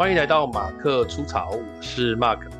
[0.00, 2.50] 欢迎来到马克出草，我是 Mark。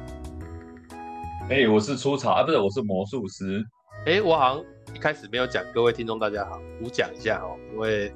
[1.48, 3.64] 哎、欸，我是出草啊，不是，我是魔术师。
[4.04, 8.12] 哎、欸，我好像一开始没有讲，各位听众大家好，我讲一下哦，因为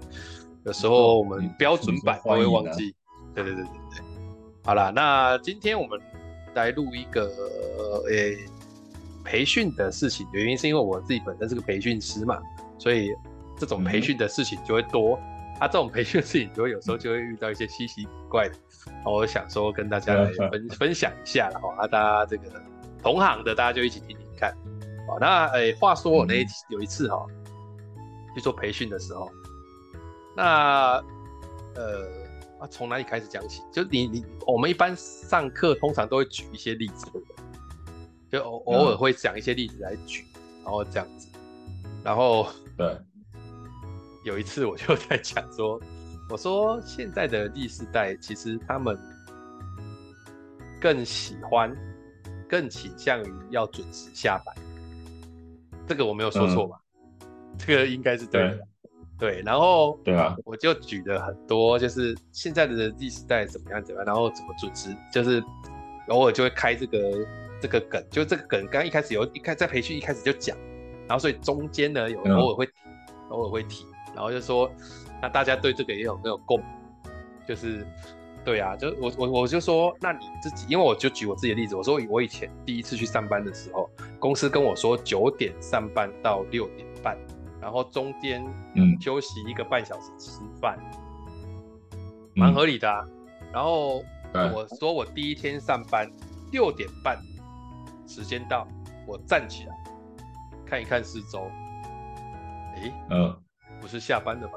[0.67, 2.95] 有时候我们标准版都会忘记。
[3.35, 4.05] 对对对对对。
[4.63, 5.99] 好啦，那今天我们
[6.55, 7.25] 来录一个
[8.11, 8.39] 诶、欸、
[9.25, 12.39] 培训的事情，原因是因为我自己本身是个培训师嘛，
[12.79, 13.09] 所以
[13.57, 15.17] 这种培训的事情就会多。
[15.17, 15.31] 嗯
[15.61, 18.55] 啊，这种培训的事情，就会有时候就会遇到一些稀奇古怪的。
[19.05, 22.45] 我想说跟大家来 分分享一下了哈，啊，大家这个
[23.03, 24.53] 同行的，大家就一起听听看。
[25.07, 27.27] 好，那诶、欸，话说我那一有一次哈，
[28.35, 29.31] 去做培训的时候，
[30.37, 31.03] 那
[31.75, 32.07] 呃
[32.61, 33.63] 啊，从哪里开始讲起？
[33.73, 38.39] 就你你我们一般上课通常都会举一些例子，对不对？
[38.39, 40.25] 就偶偶尔会讲一些例子来举，
[40.65, 41.29] 然后这样子，
[42.03, 42.97] 然后对。
[44.25, 45.79] 有一次我就在讲说，
[46.31, 48.99] 我说现在的第四代其实他们
[50.81, 51.71] 更喜欢、
[52.49, 54.55] 更倾向于要准时下班，
[55.87, 56.81] 这个我没有说错吧？
[57.21, 58.59] 嗯、这个应该是对的。
[59.19, 65.43] 对，然后对啊，我就举了很多，就是现在的第四代怎么样怎么样，然后怎么准时，就是
[66.09, 67.27] 偶尔就会开这个
[67.61, 70.57] 这个梗，就这个梗刚刚一开始有一开在培训一开始就讲，
[71.07, 72.69] 然后所以中间呢有偶尔会
[73.29, 73.87] 偶尔会提。
[74.15, 74.71] 然后就说，
[75.25, 76.63] 那大家对这个也有没有共？
[77.49, 77.87] 就是，
[78.45, 87.17] 对啊，就我我我就说，那你自己，因为我就举我自己的例子，我说我以前第一次去上班的时候，公司跟我说九点上班到六点半，
[87.59, 88.45] 然后中间
[88.75, 90.79] 嗯休息一个半小时吃饭，
[91.93, 91.99] 嗯、
[92.35, 93.03] 蛮合理的啊。
[93.51, 94.05] 然后
[94.53, 96.07] 我说我第一天上班
[96.53, 97.19] 六点半，
[98.07, 98.69] 时间到，
[99.07, 99.75] 我站起来
[100.67, 101.51] 看一看四周，
[102.77, 103.35] 诶，嗯。
[103.81, 104.55] 不是下班了吗？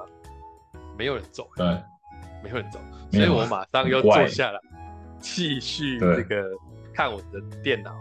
[0.97, 1.65] 没有人走，对，
[2.43, 2.79] 没有人走，
[3.11, 4.59] 所以我马上又坐下来，
[5.19, 6.49] 继续这个
[6.93, 7.95] 看我的电脑。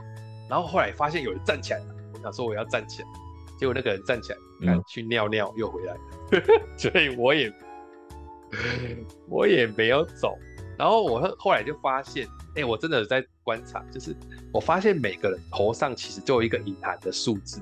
[0.49, 3.09] 然后后来发现有人站起来了，我想说我要站起来，
[3.59, 6.01] 结果那个人站起来，看去尿尿又回来了，
[6.79, 7.53] 所以我也
[9.29, 10.37] 我也没有走。
[10.79, 14.15] 然后我后来就发现，哎，我真的在观察，就是
[14.53, 17.61] 我发现每个人头上其实就有一个隐含的数字。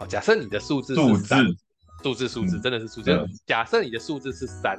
[0.00, 1.44] 哦，假设你的数字是三。
[2.02, 3.10] 数字数字真的是数字。
[3.10, 4.78] 嗯、假设你的数字是三，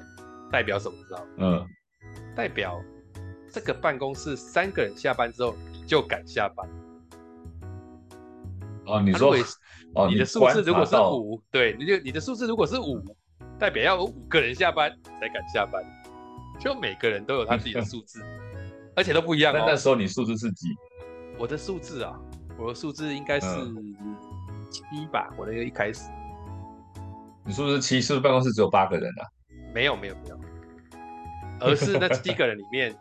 [0.51, 0.95] 代表什么？
[1.07, 1.25] 知道吗？
[1.37, 1.67] 嗯，
[2.35, 2.81] 代表
[3.51, 6.69] 这个办公室三个人下班之后，你就敢下班。
[8.85, 9.35] 哦，你说，
[9.95, 13.03] 哦你的数字如果是五，对，你就你的数字如果是五，
[13.59, 14.89] 代表要有五个人下班
[15.19, 15.83] 才敢下班。
[16.59, 18.19] 就每个人都有他自己的数字，
[18.95, 19.57] 而且都不一样、哦。
[19.59, 20.69] 那那时候你数字是几？
[21.37, 22.17] 我的数字啊，
[22.57, 23.47] 我的数字应该是
[24.71, 25.31] 七吧。
[25.37, 26.09] 我那个一开始。
[27.47, 28.01] 你是不是七？
[28.01, 29.23] 是不是办公室只有八个人啊？
[29.73, 30.39] 没有没有没有，
[31.61, 32.93] 而是那七个人里面，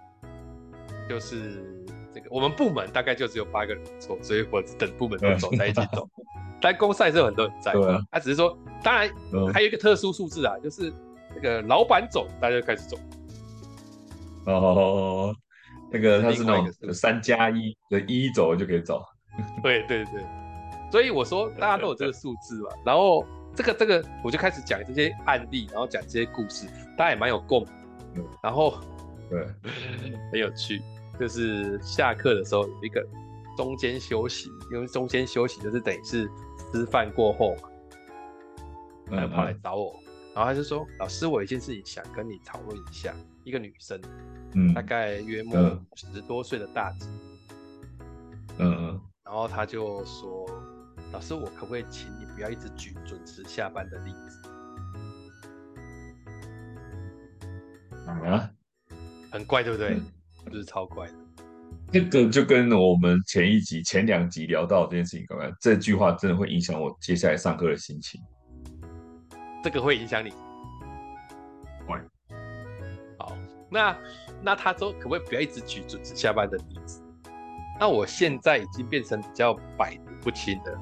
[1.11, 1.85] 就是
[2.15, 6.09] 这个我们部门大概就只有八个人错，所以我等部门都走在一起走。
[6.63, 7.73] 但公司还是有很多人在，
[8.09, 9.11] 他、只是说，当然
[9.53, 10.93] 还有一个特殊数字啊，就是
[11.35, 12.97] 那个老板走，大家就开始走。
[14.45, 15.35] 哦，
[15.91, 19.05] 那个他是那种三加一，就一走就可以走。
[19.61, 20.25] 对对对，
[20.93, 23.27] 所以我说大家都有这个数字嘛，然后。
[23.57, 27.73] 这个这个，我就开始讲这些案例，然后讲这些故事，大家也蛮有共鸣。
[28.17, 28.79] 嗯，然后
[29.31, 29.47] 对，
[30.31, 30.83] 很有趣，
[31.19, 33.03] 就是下课的时候有一个
[33.57, 36.31] 中间休息，因为中间休息就是等于是
[36.71, 37.69] 吃饭过后嘛，
[39.11, 43.99] 他就跑来找我，嗯、然后他就说：“老师，我有一件事情想跟你讨论一下。”一个女生，
[44.55, 45.57] 嗯，大概约莫
[45.95, 47.07] 十多岁的大姐，
[48.59, 50.47] 嗯嗯，然后他就说。
[51.17, 54.51] 老师，我可不可以请你不要一直举准时下班的例子？
[58.07, 58.51] 啊，
[59.33, 59.95] 很怪，对不对？
[59.95, 60.03] 就、
[60.51, 61.15] 嗯、是超怪的。
[61.91, 68.21] 这个就跟我们前一集、前两集聊到这件事情，刚刚这句话真的会影响我接下来上课的心情。
[69.65, 70.35] 这个会影响你？
[71.87, 71.99] 怪。
[73.19, 73.35] 好，
[73.71, 73.99] 那
[74.43, 77.03] 那他说可不可以不要一直举准时下班的例子？
[77.81, 80.79] 那我现在已经变成比较百毒不侵的。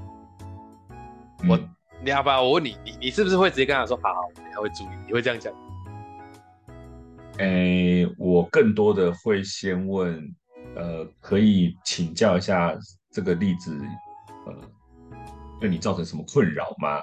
[1.47, 1.59] 我，
[2.03, 5.53] 你好吧，我问你，你你是不是会直接跟他说，好好，你还会注意，你会这样讲？
[7.39, 10.35] 哎、欸，我更多的会先问，
[10.75, 12.75] 呃，可以请教一下
[13.11, 13.79] 这个例子，
[14.47, 14.55] 呃，
[15.61, 17.03] 对你造成什么困扰吗？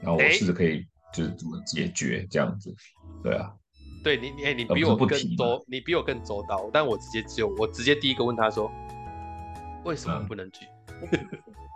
[0.00, 2.72] 然后我试着可以就是怎么解决这样子，
[3.22, 3.52] 对啊，
[4.04, 8.70] 对你，你哎，你比我更周，你比我更周到，但我直接只有我直接第一个问他说，
[9.84, 10.66] 为什么不能举？
[10.66, 11.10] 啊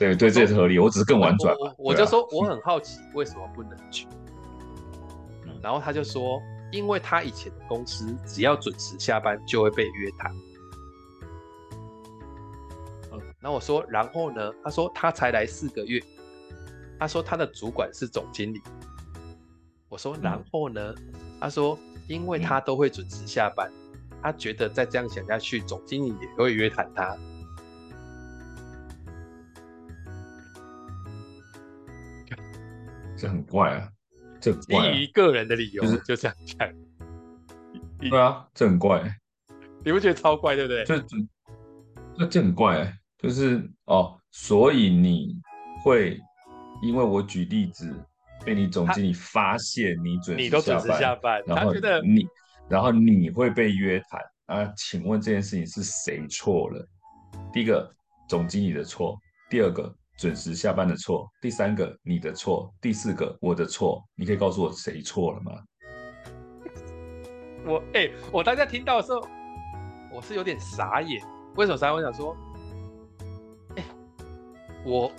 [0.00, 0.78] 对对，这也是合理。
[0.78, 1.54] 我只是更婉转。
[1.76, 4.06] 我就说我很好奇，为什么不能去？
[5.62, 6.40] 然后他就说，
[6.72, 10.34] 因为他以前的公司只要准时下班就会被约谈。
[13.12, 14.50] 嗯，然后我说，然后呢？
[14.64, 16.02] 他说他才来四个月，
[16.98, 18.62] 他说他的主管是总经理。
[19.90, 20.94] 我说，然后呢？
[21.38, 23.70] 他说，因为他都会准时下班，
[24.22, 27.14] 他觉得再这样想下去，总经理也会约谈他。
[33.20, 33.86] 这很怪啊，
[34.40, 36.72] 这基于个人的理由，就是就这样讲。
[37.98, 39.02] 对啊，这很怪，
[39.84, 40.82] 你不觉得超怪，对不对？
[40.86, 40.98] 这
[42.16, 45.36] 这这很怪，就是哦，所以你
[45.84, 46.18] 会
[46.80, 47.94] 因为我举例子
[48.42, 52.26] 被你总经理发现你准你都准时下班，然后你
[52.70, 54.72] 然后你会被约谈啊？
[54.78, 56.88] 请问这件事情是谁错了？
[57.52, 57.94] 第一个
[58.30, 59.14] 总经理的错，
[59.50, 59.94] 第二个。
[60.20, 65.52] 准时下班的错，第三个你的错，第四个我的错，你可以告诉我谁错了吗？
[67.64, 69.26] 我哎、欸，我大家听到的时候，
[70.12, 71.22] 我是有点傻眼。
[71.56, 71.94] 为什么傻眼？
[71.94, 72.36] 我想说，
[73.76, 73.84] 哎、欸，
[74.84, 75.10] 我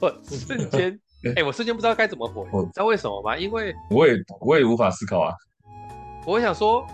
[0.02, 2.42] 我瞬间 哎、欸，我瞬间不知道该怎么回。
[2.64, 3.38] 你知道为什么吗？
[3.38, 5.32] 因为我也我也无法思考啊。
[6.26, 6.84] 我想说，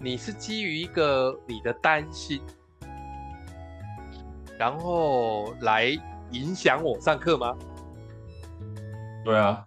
[0.00, 2.40] 你是基于一个你的担心。
[4.60, 5.86] 然后来
[6.32, 7.56] 影响我上课吗？
[9.24, 9.64] 对啊，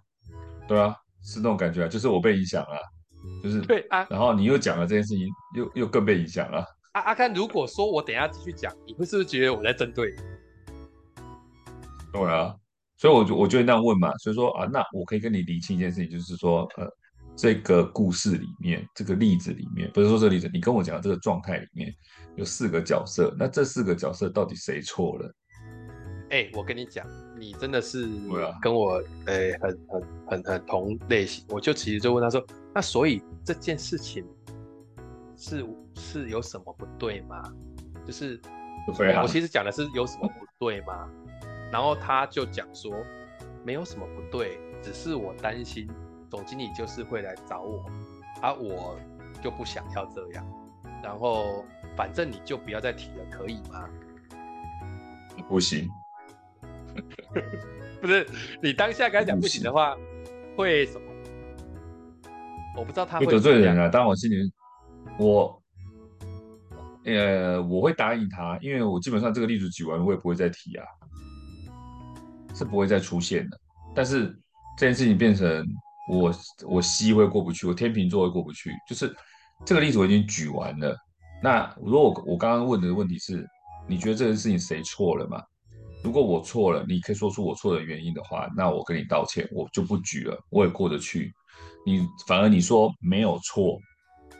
[0.68, 2.78] 对啊，是那种感觉啊，就是我被影响了，
[3.42, 4.06] 就是对啊。
[4.08, 5.26] 然后你又讲了这件事情，
[5.56, 6.64] 又又更被影响了。
[6.92, 10.14] 阿阿甘，如果说我等一下继续讲，你会是不是觉得我在针对？
[12.12, 12.54] 对啊，
[12.96, 14.16] 所以我就我就会那样问嘛。
[14.18, 16.88] 所以说啊，那我可以跟你厘清一件事情，就是说呃。
[17.36, 21.92] 这个故事里面，这个例子里面，不是说这个例子，你跟我讲的这个状态里面
[22.36, 25.34] 有四个角色，那这四个角色到底谁错了？
[26.30, 27.06] 哎、欸，我跟你讲，
[27.38, 28.08] 你真的是
[28.62, 32.44] 跟我哎、欸、很很很很同类型，我就其实就问他说，
[32.74, 34.24] 那所以这件事情
[35.36, 37.42] 是是有什么不对吗？
[38.06, 38.40] 就是
[38.86, 41.08] 我其实讲的是有什么不对吗？
[41.72, 42.92] 然后他就讲说
[43.64, 45.88] 没有什么不对，只是我担心。
[46.34, 47.84] 总经理就是会来找我，
[48.42, 48.98] 而、啊、我
[49.40, 50.44] 就不想要这样。
[51.00, 51.64] 然后
[51.96, 53.88] 反正你就不要再提了，可以吗？
[55.48, 55.88] 不行，
[58.02, 58.26] 不是
[58.60, 59.96] 你当下跟他讲不行的话，
[60.56, 61.06] 会什么？
[62.76, 63.88] 我不知道他会，得罪人啊。
[63.88, 64.52] 当然我心里，
[65.20, 65.62] 我
[67.04, 70.84] 呃我会答应他，因为我基本上这个例子举完，我也不会再提啊，
[72.54, 73.60] 是不会再出现的。
[73.94, 74.36] 但是
[74.76, 75.64] 这件事情变成。
[76.08, 76.34] 我
[76.66, 79.14] 我西会过不去，我天秤座会过不去，就是
[79.64, 80.96] 这个例子我已经举完了。
[81.42, 83.46] 那如果我刚刚问的问题是，
[83.88, 85.42] 你觉得这件事情谁错了吗？
[86.02, 91.32] 如果我错了，你可以说出我错的原因的话，那我跟你道歉，我就不举了，我也过得去。
[91.86, 93.78] 你反而你说没有错，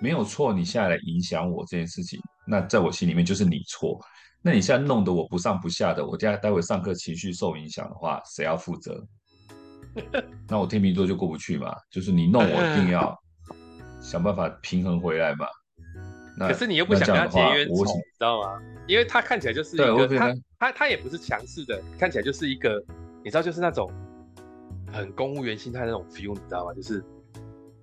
[0.01, 3.99] 没有错，你现在来影响我这件事情，那在我心里面就是你错。
[4.43, 9.03] 那你现在弄得我不上不下的，我家待会上课情绪受影响的话，谁要负责？
[10.49, 13.17] 那我天秤座就过不去嘛，就是你弄我一定要
[14.01, 15.47] 想办法平衡回来嘛。
[16.37, 18.61] 那可是你又不想跟他结冤仇，你知道吗？
[18.89, 22.83] 因为他看起来就是一个他他他也不是强势的，看起来就是一个
[23.23, 23.89] 你知道就是那种
[24.93, 26.75] 很公务员心态那种 feel，你知道吗？
[26.75, 27.05] 就是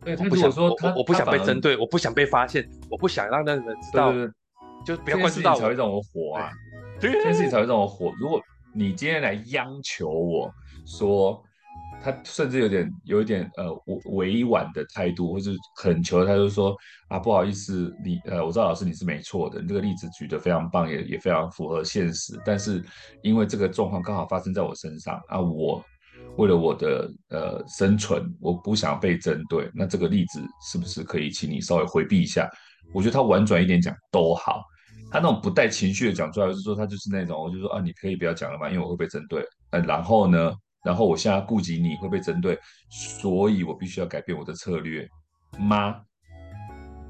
[0.06, 4.34] 我不想说他我，我不想被针对，我不想被发现，我不想让那个人知道，对对对，
[4.86, 6.52] 就不要关注到我，才会让我火啊。
[7.00, 8.12] 这件事情才会让我火。
[8.20, 8.42] 如果
[8.74, 10.54] 你今天来央求我
[10.86, 11.42] 说。
[12.04, 13.72] 他甚至有点有一点呃
[14.12, 16.76] 委婉的态度，或是恳求，他就说
[17.10, 22.42] 啊，不好意思，你呃我知道老师你是没错的，你这个例子举得非常棒，也也非常符合现实。
[22.44, 22.84] 但是
[23.22, 25.84] 因为这个状况刚好发生在我身上啊，我
[26.38, 29.70] 为了我的呃生存，我不想被针对。
[29.74, 32.50] 那这个例子是不是可以请你稍微回避一下？
[32.94, 34.64] 我觉得他婉转一点讲都好，
[35.12, 39.46] 他那种不带情绪的讲出来，就是说他就是那种，我就说啊，你可以不要讲了嘛，因为我会被针对。
[39.70, 40.52] 呃，然后呢？
[40.84, 42.58] 然后我现在顾及你会被针对，
[42.90, 45.08] 所以我必须要改变我的策略
[45.60, 46.02] 吗？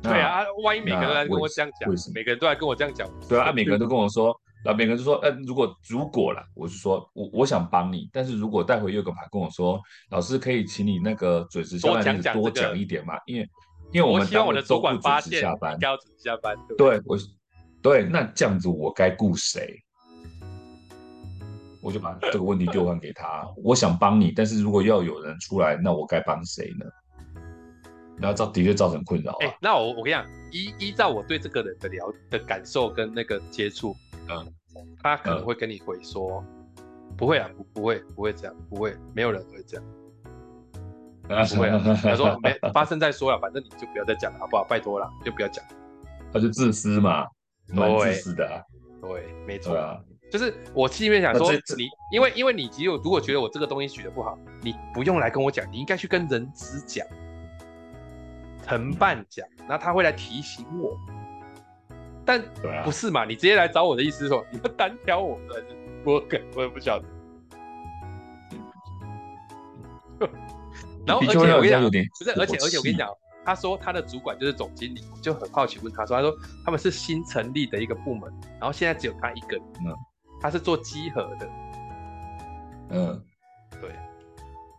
[0.02, 4.36] 对啊，万一每个人来跟我这样讲，每个人都来跟我这样讲，对啊， 每个人都跟我说，
[4.66, 13.48] 然后每个人都说，呃，如果如果啦，我是说我我想帮你，但是如果待会又个牌跟我说，老师可以请你那个准时下班多讲一点嘛，因为
[13.94, 17.16] 因为我们希望我的主管发现下班，该要准时下班，对，我
[17.82, 19.78] 对，那这样子我该顾谁？
[21.82, 23.48] 我就把这个问题丢还给他。
[23.64, 26.86] 我想帮你，但是如果要有人出来，那我该帮谁呢？
[28.18, 29.36] 然后造的确造成困扰。
[29.42, 33.96] 哎、欸，那我我跟你讲，依依照我对这个人的了的感受跟那个接触，
[34.30, 34.48] 嗯，
[35.02, 36.44] 他可能会跟你回说，
[36.78, 39.86] 嗯、不会啊，不不会不会这样，不会，没有人会这样。
[41.56, 41.82] 不会啊。
[42.04, 44.64] 他说没发生再说了，反正你就不要再讲了，好不好？
[44.66, 45.66] 拜托了，就不要讲。
[46.32, 47.26] 他就自私嘛，
[47.74, 48.62] 蛮自私的、啊。
[49.02, 50.00] 对，没错啊。
[50.32, 57.06] 就是我心里面想说，你因为因为你只有如果觉得我这个东西举得不好，你不用来跟我讲，你应该去跟人资讲，
[58.66, 60.98] 承办讲，那他会来提醒我。
[62.24, 62.42] 但
[62.84, 63.26] 不是嘛？
[63.26, 65.66] 你直接来找我的意思是说，你要单挑我，还是
[66.06, 66.40] 我梗？
[66.56, 67.06] 我也不晓得。
[71.06, 73.10] 然后，而且我跟你讲，不是，而且而且我跟你讲，
[73.44, 76.32] 他说他的主管就是总经理，就很好奇问他说，他说
[76.64, 79.96] 他们是新成立的一个部门，然后现在只有他一个人，嗯，
[80.42, 81.50] 他是做机核的，
[82.90, 83.24] 嗯，
[83.80, 83.92] 对。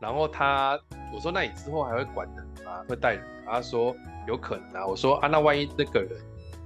[0.00, 0.78] 然后他
[1.14, 2.82] 我说，那你之后还会管人吗？
[2.88, 3.24] 会带人？
[3.46, 3.94] 他说
[4.26, 4.86] 有可能啊。
[4.86, 6.10] 我说啊，那万一那个人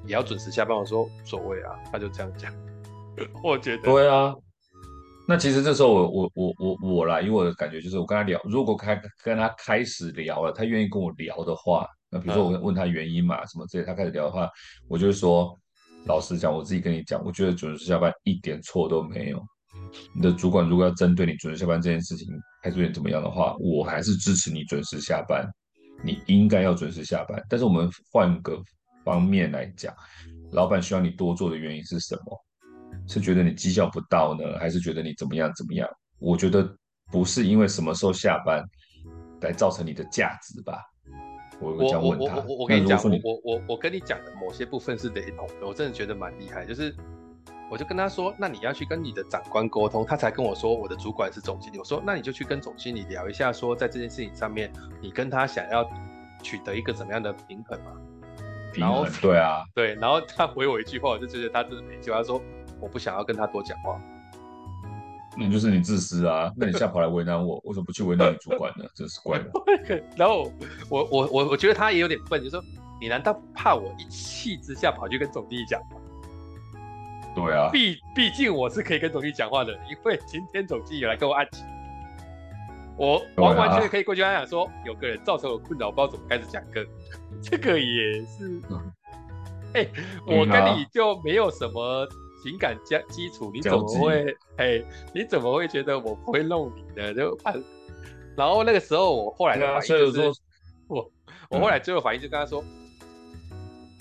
[0.06, 1.78] 也要准时下班，我说无所谓啊。
[1.92, 2.50] 他就这样讲，
[3.44, 4.34] 我觉得对啊。
[5.28, 14.48] 那其实这时候我我我我我啦，因为我的感觉就是我跟他聊，如果开跟他开始聊了，他愿意跟我聊的话，那比如说我问他原因嘛，什么之类，他开始聊的话，
[14.88, 15.52] 我就说，
[16.06, 19.44] 老实讲，我自己跟你讲，我觉得准时下班一点错都没有。
[20.14, 22.28] 你的主管如果要针对你准时下班这件事情
[22.62, 25.46] 开出点怎么样的话，我还是支持你准时下班，
[26.02, 27.42] 你应该要准时下班。
[27.48, 28.60] 但是我们换个
[29.04, 29.94] 方面来讲，
[30.52, 32.44] 老板需要你多做的原因是什么？
[33.08, 35.88] 是觉得你绩效不到呢，还是觉得你怎么样怎么样？
[36.18, 36.68] 我觉得
[37.12, 38.64] 不是因为什么时候下班
[39.40, 40.80] 来造成你的价值吧。
[41.60, 42.16] 我我我
[42.48, 46.64] 我我跟你讲，我我我跟你讲的某些部分是雷同的，我真的觉得蛮厉害。
[46.64, 46.94] 就是
[47.70, 51.78] 我就跟他说，那你要去跟你的长官沟通，他才跟我说我的主管是总经理。
[51.78, 55.88] 我说那你就去跟总经理聊一下，说在这件事情上面，你跟他想要
[56.42, 57.92] 取得一个怎么样的平衡嘛？
[58.72, 59.94] 平衡，对啊，对。
[59.94, 62.12] 然后他回我一句话，我就觉得他真的没救。
[62.12, 62.40] 他说。
[62.78, 63.98] 我不想要跟他多讲话，
[65.38, 66.50] 那就是你自私啊！
[66.56, 68.84] 那你现在跑来为难我，为什么不去为难你主管呢？
[68.94, 69.44] 真是怪了。
[70.16, 70.50] 然后
[70.88, 72.64] 我我我我觉得他也有点笨，就是说
[73.00, 75.96] 你难道怕我一气之下跑去跟总经理讲吗？
[77.34, 81.66] 对啊，毕毕竟我是可以跟总经理讲话的，因为今天总经理来跟我按情，
[82.96, 86.82] 我完完全全可以过去跟他讲说，有个人造成我困扰，我不知道怎么开始讲课，
[87.42, 88.58] 这个也是。
[89.74, 89.90] 哎、欸，
[90.26, 92.08] 我跟你就没有什么。
[92.46, 94.36] 情感加基础，你怎么会？
[94.56, 94.80] 哎，
[95.12, 97.12] 你怎么会觉得我不会弄你呢？
[97.12, 97.36] 就
[98.36, 100.32] 然后那个时候，我后来的反应就是，啊、
[100.86, 101.10] 我
[101.50, 102.62] 我后来最后反应就跟他说，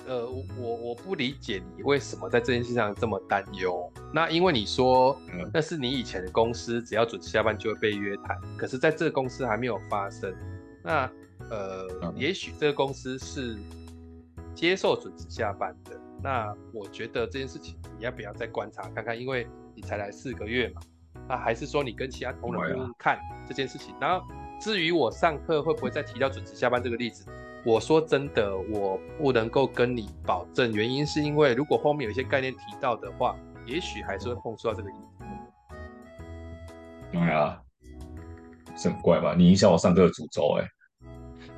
[0.05, 3.91] 嗯、呃，我我不理解你为什么在这件事上这么担忧。
[4.13, 5.19] 那因为你说
[5.51, 10.31] 那是你以前的公司，只要准时下班就会被约谈，可是在这个公司还没有发生。
[10.83, 11.09] 那
[11.49, 13.57] 呃，嗯、也许这个公司是
[14.53, 15.99] 接受准时下班的。
[16.23, 19.19] 那我觉得这件事情你要不要再观察看看？
[19.19, 20.81] 因为你才来四个月嘛。
[21.27, 23.17] 那还是说你跟其他同仁看
[23.47, 23.95] 这件事情？
[24.01, 24.25] 然后
[24.59, 27.25] 至于我上课会不会再提到准时下班这个例子，
[27.65, 30.71] 我说真的，我不能够跟你保证。
[30.73, 35.25] 原因是因为如果后面有一些概念提到的话，也许还是会碰触到这个议题。
[37.11, 37.61] 对啊，
[38.75, 39.35] 是很怪吧？
[39.37, 40.67] 你影响我上课的主轴哎。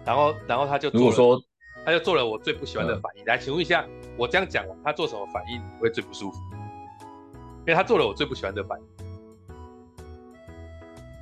[0.06, 1.40] 然后，然后他就如果说。
[1.88, 3.24] 他就做了我最不喜欢的反应。
[3.24, 6.38] 来，请问一下，我这样讲，他做什么反应会最不舒服？
[7.60, 8.86] 因为他做了我最不喜欢的反应。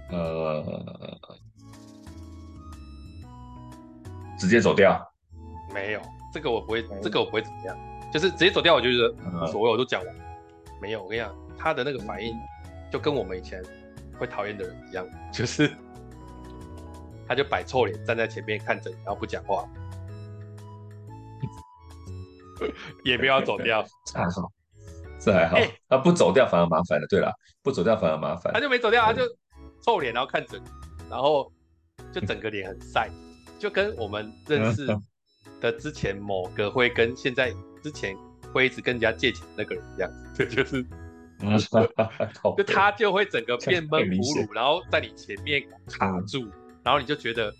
[0.09, 0.65] 呃，
[4.39, 5.07] 直接走掉？
[5.71, 6.01] 没有，
[6.33, 7.77] 这个我不会，这个我不会怎么样。
[8.11, 10.15] 就是直接走掉，我就觉得无所谓，我都讲完。
[10.81, 12.35] 没有，我跟你讲，他的那个反应
[12.91, 13.63] 就跟我们以前
[14.17, 15.71] 会讨厌的人一样，就是
[17.27, 19.63] 他就摆臭脸站在前面看着你，然后不讲话。
[23.03, 24.51] 也不要走掉， 这还好，
[25.19, 25.57] 这还好。
[25.89, 27.07] 他不走掉反而麻烦了。
[27.07, 27.31] 对了，
[27.63, 28.53] 不走掉反而麻烦。
[28.53, 29.21] 他就没走掉，他就
[29.83, 30.59] 臭脸，然后看着，
[31.09, 31.51] 然后
[32.11, 33.09] 就整个脸很晒，
[33.59, 34.87] 就跟我们认识
[35.61, 38.15] 的之前某个会跟现在之前
[38.53, 40.83] 会一直跟人家借钱那个人一样，对就是，
[42.57, 46.49] 就他就会整个变闷葫芦，然后在你前面卡住，
[46.83, 47.53] 然后你就觉得，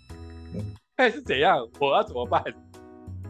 [0.96, 1.58] 哎是怎样？
[1.78, 2.42] 我要怎么办？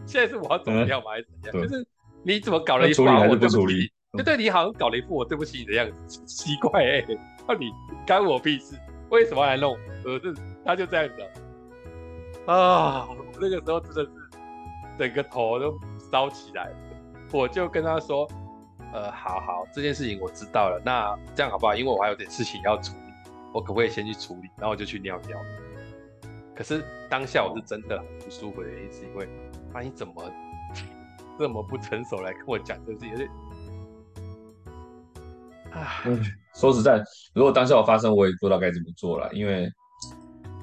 [0.07, 1.11] 现在是我要走掉吗？
[1.11, 1.61] 还是怎样？
[1.61, 1.85] 就是
[2.23, 7.69] 你怎么搞了一副我对不起，就对你好像搞了一副我对不起你的样子，奇怪哎、欸，到底
[8.05, 8.75] 干我屁事？
[9.09, 9.77] 为什么来弄？
[10.05, 10.33] 呃，是
[10.65, 11.21] 他就这样子
[12.45, 13.07] 啊，
[13.39, 14.09] 那个时候真的是
[14.97, 15.77] 整个头都
[16.11, 16.75] 烧起来了。
[17.33, 18.25] 我就跟他说，
[18.93, 21.75] 呃，好好，这件事情我知道了，那这样好不好？
[21.75, 23.13] 因为我还有点事情要处理，
[23.53, 24.49] 我可不可以先去处理？
[24.55, 25.37] 然后我就去尿尿。
[26.55, 29.27] 可是当下我是真的很不舒服的原因是因为。
[29.73, 30.13] 那、啊、你怎么
[31.37, 33.29] 这么不成熟来跟我讲这些事情？
[35.71, 36.01] 啊，
[36.55, 37.03] 说实在，
[37.35, 39.69] 如果当下我发生，我也不知道该怎么做了，因为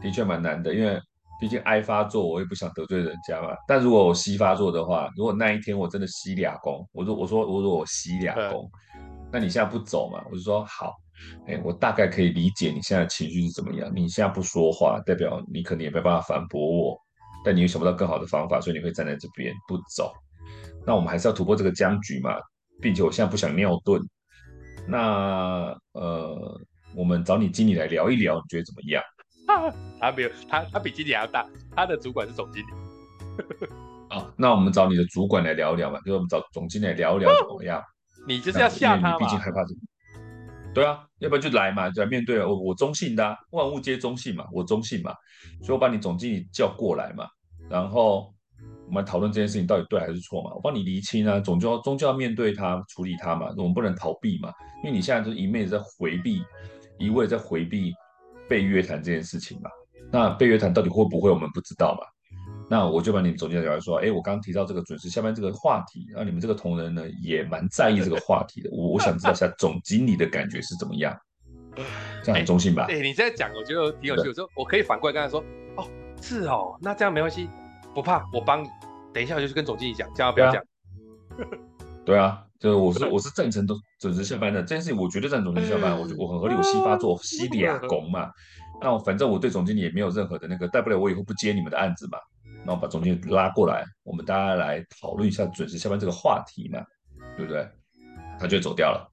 [0.01, 0.75] 的确蛮难的。
[0.75, 1.01] 因为
[1.39, 3.57] 毕竟 I 发作，我也不想得罪人家嘛。
[3.69, 8.69] 但如果我 C 发作的话，如果那一天我真的吸俩工，我说我说我说我吸俩工，
[9.31, 10.25] 那你现在不走嘛？
[10.31, 10.95] 我就说好，
[11.47, 13.93] 哎，我大概可以理解你现在情绪是怎么样。
[13.95, 16.99] 你现在不说话，代表你可能也没办法反驳我，
[17.45, 20.13] 但你又想不到更好的方法，所以你会站在这边不走。
[20.87, 22.37] 那我们还是要突破这个僵局嘛，
[22.81, 24.01] 并且我现在不想尿遁。
[24.87, 26.61] 那呃，
[26.95, 29.03] 我们找你经理来聊一聊，你觉得怎么样？
[30.01, 32.67] 他没有，他他比经理还要大，他的主管是总经理。
[34.11, 37.83] 哦，那我们找你的主管来聊一聊嘛，就是我们找总经理来聊一聊怎么样？
[38.27, 39.17] 你就是要吓他嘛？
[39.19, 39.81] 你毕竟害怕这个。
[40.75, 45.15] 对啊，要不然就来嘛，就来面对我，我中性的啊，万物皆中性嘛，我中性嘛，
[45.63, 47.27] 所以我把你总经理叫过来嘛，
[47.71, 48.33] 然后。
[48.87, 50.53] 我们讨论这件事情到底对还是错嘛？
[50.55, 53.49] 我帮你厘清啊，终究终究要面对它，处理它嘛。
[53.57, 54.53] 我们不能逃避嘛，
[54.83, 56.45] 因为你现在就是一昧在回避，
[56.99, 57.95] 一味在回避
[58.47, 59.71] 被约谈这件事情嘛。
[60.13, 62.07] 那被约谈到底会不会，我们不知道嘛。
[62.69, 68.71] 那我就把你们总结来说，哎，我刚刚提到这个准时下班这个话题，那，你们这个同仁呢也蛮在意这个话题的。
[68.73, 71.15] 我我想知道一下总经理的感觉是怎么样？
[72.23, 72.87] 这样很中性吧？
[72.87, 74.29] 对，你这样讲我觉得挺有趣。
[74.29, 75.45] 我说我可以反过来跟他说，
[75.77, 75.87] 哦，
[76.23, 77.51] 是哦，那这样没关系。
[77.95, 78.69] 不怕，我帮你。
[79.13, 80.63] 等一下，我就去跟总经理讲，千万不要讲。
[82.05, 85.93] 对啊，就是我是我是赞成都准时下班的这件事情，我绝对赞成准时下班。
[85.93, 88.31] 我我很合理，我西发做西俩工嘛。
[88.81, 92.19] 那我反正我对总经理也没有任何的那个，大不了我以后不接你们的案子嘛。
[92.67, 96.85] 那我把总经理拉过来，我们大家来讨论一下准时下班这个话题嘛，
[97.37, 97.69] 对不对？
[98.39, 99.11] 他就走掉了。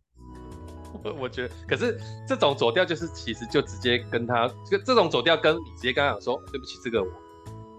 [1.03, 7.09] 我我觉得，可是这种走掉就是其实就直接跟他，这这种走掉跟你直接跟他讲说，对不起，这个我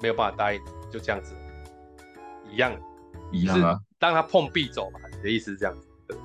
[0.01, 0.61] 没有办法答应。
[0.91, 1.35] 就这样子，
[2.51, 2.79] 一样，
[3.31, 3.79] 一样啊。
[3.99, 5.89] 当他碰壁走嘛，你的意思是这样子？
[6.07, 6.17] 对，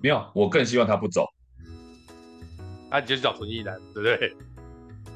[0.00, 1.26] 没有，我更希望他不走。
[2.88, 4.16] 那、啊、你就去找陈毅来，对不对？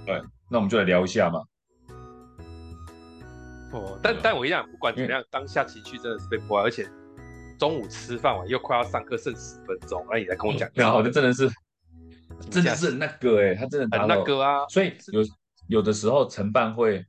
[0.04, 1.40] 对，那我们就来聊一下嘛。
[3.72, 6.88] 哦，但但我一样，不管怎么样，当下情绪真的是被破坏，而且
[7.58, 11.50] 中午吃饭完又快要上课，剩十分钟，那你来跟我讲，然后就真的是，
[12.50, 14.66] 真的是那个哎、欸，他真的很那个啊。
[14.68, 15.20] 所以有
[15.68, 17.04] 有的时候承办会。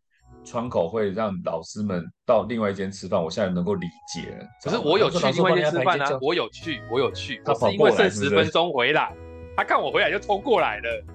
[0.46, 4.46] 窗口会让老师们到另外一间吃饭，我现在能够理解了。
[4.64, 7.42] 可是我有去另外一间吃饭啊，我有去，我有去。
[7.44, 9.14] 他是因为剩十分钟回来，
[9.58, 11.06] 他看我回来就冲过来了。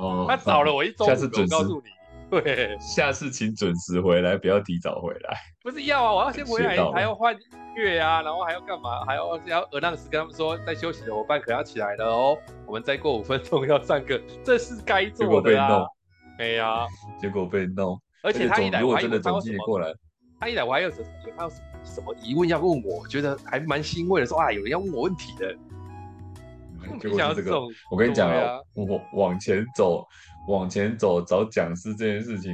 [0.00, 1.10] 哦，他找了我一中午。
[1.12, 1.50] 下次准时。
[1.50, 1.90] 告诉你，
[2.42, 5.36] 对，下次请准时回来，不要提早回来。
[5.62, 7.40] 不是要啊，我要先回来，还要换音
[7.74, 9.04] 乐啊，然后还要干嘛？
[9.06, 15.86] 还要要 announce 跟他们说，在休息的伙伴可要起来了哦，我们再过五分钟要上课，这是该做的啊。
[16.38, 16.86] 没呀，
[17.18, 17.98] 结果被弄。
[18.22, 19.94] 而且他一来，我还以为他有什么？
[20.38, 21.06] 他一来，我还有什么？
[21.36, 23.00] 他有什么什么疑问要问我？
[23.00, 25.56] 我觉得还蛮欣慰的，说啊，有人要问我问题的。
[27.00, 27.60] 结果是这个，
[27.90, 30.06] 我跟你讲啊，我往前走，
[30.48, 32.52] 往前走找讲师这件事情，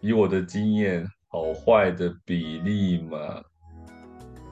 [0.00, 3.42] 以我的经验，好坏的比例嘛，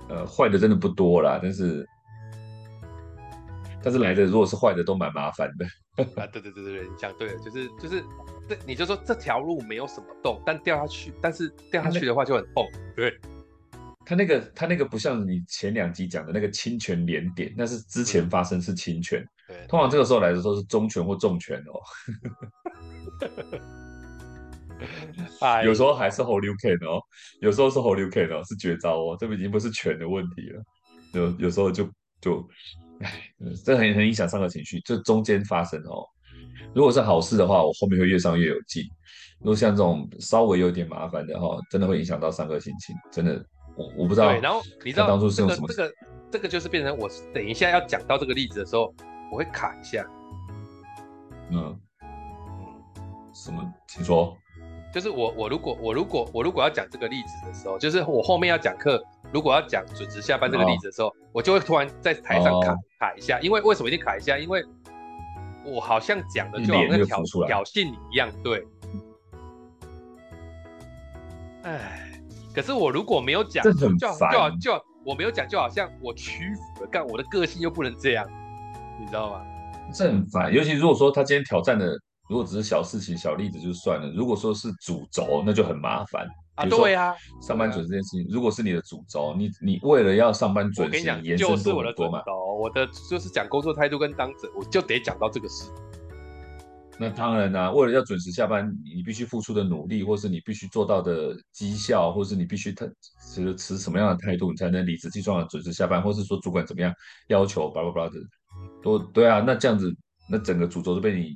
[0.08, 1.86] 呃，坏的真的不多啦，但是。
[3.82, 5.64] 但是来的如果是坏的，都蛮麻烦的。
[6.20, 8.02] 啊，对对对对对，你讲对了，就是就是，
[8.48, 12.66] 这你就说这条路没有什么洞，但掉下去，但是掉下去的话就很痛。
[12.96, 13.16] 对，
[14.04, 19.24] 他那个他那个不像你前两集讲的那个侵权连点，那是之前发生是侵权。
[19.48, 21.80] 对，通常这个时候来的时候是中拳或重拳哦。
[25.64, 27.00] 有时候还是 hold you can 哦，
[27.40, 30.62] 有时候是 hold you can 哦，是绝招哦，这已经不是拳的问题了。
[31.12, 31.88] 有有时候就
[32.20, 32.46] 就。
[32.98, 33.12] 哎，
[33.62, 34.80] 这很很影响上课情绪。
[34.80, 36.02] 这中间发生哦，
[36.74, 38.82] 如果是好事的话，我后面会越上越有劲。
[39.40, 42.96] 如果像这种稍微有点麻烦的话，真的会影响到上课心情。
[43.12, 43.44] 真的，
[43.76, 44.30] 我我不知道。
[44.30, 45.68] 对，然后你知道当初是用什么？
[45.68, 45.94] 这个这个
[46.32, 48.94] 这个就是变成我等一下要讲到这个例子的时候，
[49.30, 50.06] 我会卡一下。
[51.50, 52.08] 嗯嗯，
[53.32, 53.72] 什么？
[53.86, 54.36] 请说。
[54.92, 59.02] 就是我我如果我如果我如果要讲这个例子的时候，就是我后面要讲课。
[59.32, 64.38] 如果要讲准时下班这个例子的时候，哦、我就会突然在台上卡、哦、卡一下，因为为什么一定卡一下？
[64.38, 64.64] 因为
[65.64, 68.64] 我好像讲的就好像挑挑衅你一样，对。
[71.64, 72.22] 哎，
[72.54, 78.24] 可是我如果没有讲，就好就好就我没有讲，就好像我屈服了，干我的个性又不能这样，
[78.98, 79.44] 你知道吗？
[79.94, 81.96] 这很烦，尤其如果说他今天挑战的，
[82.28, 86.26] 如果只是小事情、小例子就算了，如果说是主轴，那就很麻烦。
[86.56, 95.70] 啊，对呀，上班准时这件事情，啊、如果是你的主轴，你你为了要上班准时，我跟你讲，延伸就是我的主轴，我的就是讲工作态度跟当责，我就得讲到这个事。
[96.98, 102.86] 那当然啦、啊，为了要准时下班，你必须付出的努力，或是你必须做到的绩效，或是你必须他
[103.20, 106.90] 持持什么样的态度，你才能理直气壮的准时下班，或是说主管怎么样
[107.28, 108.14] 要求，巴拉巴拉的，
[108.82, 109.42] 都对啊。
[109.46, 109.94] 那这样子，
[110.30, 111.34] 那整个主轴都被你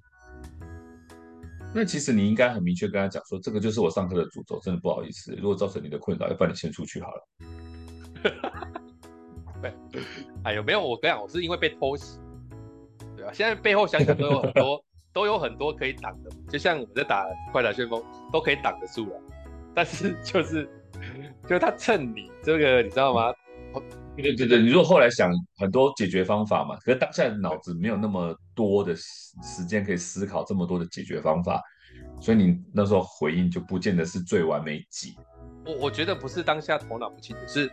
[1.73, 7.27] 那其实你应该很明确跟他讲说，这个就是我上课的主轴，真的不好意思，如果造成你的困扰，要不然你先出去好了。
[9.63, 9.73] 对，
[10.43, 12.19] 哎呦，没有，我跟你讲，我是因为被偷袭，
[13.17, 18.03] 对啊，现在背后想想都有很多，都有很多可以挡的，就像我们在打快打旋风，
[18.33, 19.21] 都可以挡得住了，
[19.75, 20.69] 但是就是，
[21.45, 23.33] 就是他趁你这个，你知道吗？
[24.21, 29.05] 对对对，你如果后来想很多解决方法嘛，可是当下脑子没有那么多的时
[29.43, 31.63] 时间可以思考这么多的解决方法，
[32.21, 35.13] 所以你那时候回应就不见得是最完美解。
[35.67, 37.71] 我我觉得不是当下头脑不清楚，是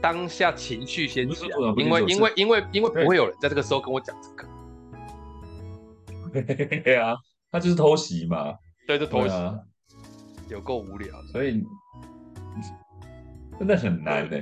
[0.00, 4.46] 当下情绪先起来，因为因为因为因为不会有人在这个时候跟我讲这个。
[6.82, 7.14] 对啊，
[7.50, 8.54] 他就是偷袭嘛，
[8.86, 9.54] 对，就偷袭啊，
[10.48, 11.62] 有够无聊，所以。
[13.56, 14.36] 真的很难呢，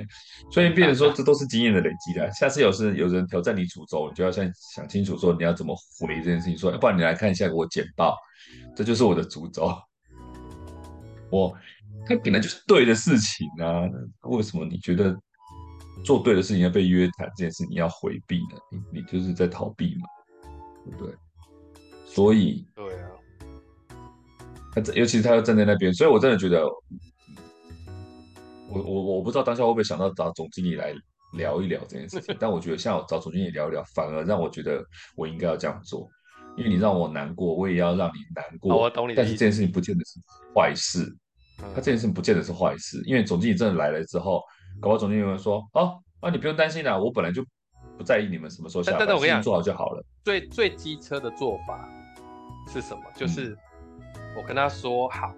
[0.51, 2.31] 所以变成说这都是经验的累积的。
[2.31, 6.57] 下次有时有人挑战你主轴，你就要先想清楚说你要怎么回这件事情。
[6.57, 8.17] 说，不然你来看一下我简报，
[8.75, 9.71] 这就是我的主轴。
[11.29, 11.55] 我
[12.07, 13.83] 他本来就是对的事情啊，
[14.23, 15.15] 为什么你觉得
[16.03, 18.57] 做对的事情要被约谈这件事你要回避呢？
[18.71, 20.07] 你你就是在逃避嘛，
[20.85, 21.15] 对不对？
[22.07, 23.09] 所以对啊，
[24.73, 26.67] 他尤其是他要站在那边，所以我真的觉得。
[28.73, 30.93] 我我我不知道当下会不会想到找总经理来
[31.37, 34.83] 聊一聊这件事情， 但我觉得像我找总经理聊一聊，反而让我觉得
[35.15, 36.07] 我应该要这样做，
[36.57, 38.75] 因为你让我难过，我也要让你难过。
[38.75, 39.15] 我懂你。
[39.15, 40.19] 但是这件事情不见得是
[40.55, 41.05] 坏事，
[41.57, 44.41] 他这件事情不见得是坏事，因为总经理真的来了之后，
[44.79, 47.43] 搞不好总经理会说：“哦，啊，你不用担心啦，我本来就
[47.97, 51.89] 不在意你们什么时候下班，事情做好就好了。”最最机车的做法
[52.67, 53.01] 是什么？
[53.15, 53.57] 就是
[54.37, 55.33] 我跟他说好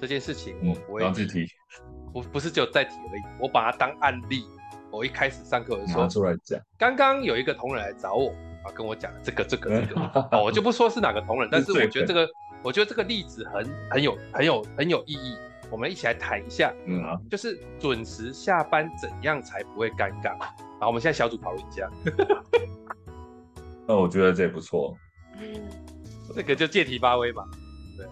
[0.00, 1.46] 这件事情，我不会自己提。
[2.12, 4.44] 不不是只有在提而已，我把它当案例。
[4.90, 8.30] 我一开始上课的时候拿出来讲，刚刚有一个同仁来找我
[8.64, 10.00] 啊，跟我讲这个这个这个，
[10.32, 12.26] 哦，我就不说是哪个同仁， 但是我觉得这个，
[12.62, 15.36] 我觉得这个例子很很有很有很有意义，
[15.70, 16.72] 我们一起来谈一下。
[16.86, 20.38] 嗯啊，就是准时下班怎样才不会尴尬？
[20.80, 21.90] 好，我们现在小组讨论一下。
[23.86, 24.96] 那 我觉得这也不错。
[26.34, 27.44] 这个就借题发挥吧。
[27.98, 28.06] 对。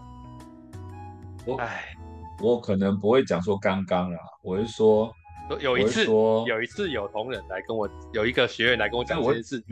[1.46, 1.96] 我唉。
[2.40, 5.12] 我可能不会讲说刚刚啊，我会说
[5.60, 9.62] 有一次，有一次有同仁来跟我，有一个学员来跟我讲这件事，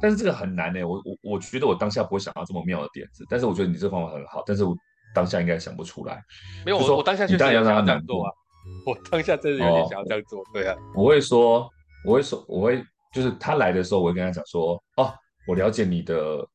[0.00, 0.84] 但是这个很难呢。
[0.84, 4.76] 我我我觉得我当下不会想到这么妙的点子，但是我觉得你这方法很好，但是我
[5.14, 6.22] 当下应该想不出来。
[6.64, 8.30] 没有，我我当下确实想要让他难做啊，
[8.86, 10.44] 我当下真的有点想要这样做。
[10.52, 11.68] 对啊，我会说，
[12.04, 15.12] 我会说，我会就是他来的时候，我会跟他讲说，哦，
[15.48, 16.46] 我了解你的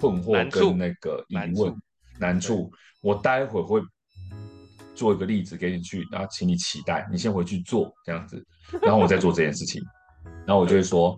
[0.00, 1.72] 困惑跟那个疑问
[2.18, 2.70] 难处，
[3.02, 3.80] 我待会会。
[5.00, 8.44] 做一个例子给你去，然后请你期待，你先回去做这样子，
[8.82, 9.82] 然后我再做这件事情，
[10.46, 11.16] 然后我就会说，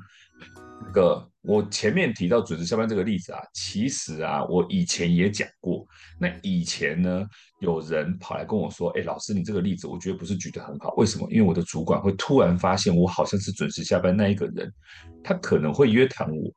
[0.84, 5.84] 那个我前面提到准时下班这个例子啊，其实啊，我以前也讲过。
[6.16, 7.26] 那以前呢，
[7.58, 11.28] 有人跑来跟我说，哎，老师，你这个例子我觉得不是举得很好，为什么？
[11.28, 14.72] 因为我的主管会突然发现我好像是准时下班那一个人，
[15.24, 16.52] 他可能会约谈我。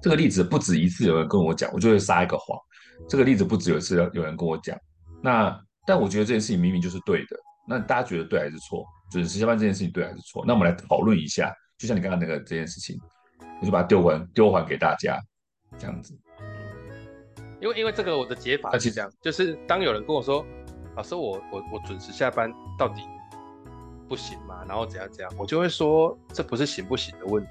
[0.00, 2.58] 这个例子不止一次有人跟我讲，我就会撒一个谎。
[3.06, 4.74] 这个例子不止有一次有人跟我讲，
[5.22, 5.62] 那。
[5.86, 8.84] 但我觉得这件事情明明就是对的，那大家觉得对还是错？
[9.10, 10.44] 准时下班这件事情对还是错？
[10.46, 12.98] 那我们来讨论一下，就像你刚刚那个这件事情，
[13.60, 15.20] 我就把它丢还丢还给大家，
[15.78, 16.18] 这样子。
[17.60, 20.44] 因为因为这个我的解法是这样，就是当有人跟我说，
[20.96, 23.02] 老师我我我准时下班到底
[24.08, 24.64] 不行吗？
[24.66, 27.50] 然后怎样怎样，我就会说这不是行不行的问题。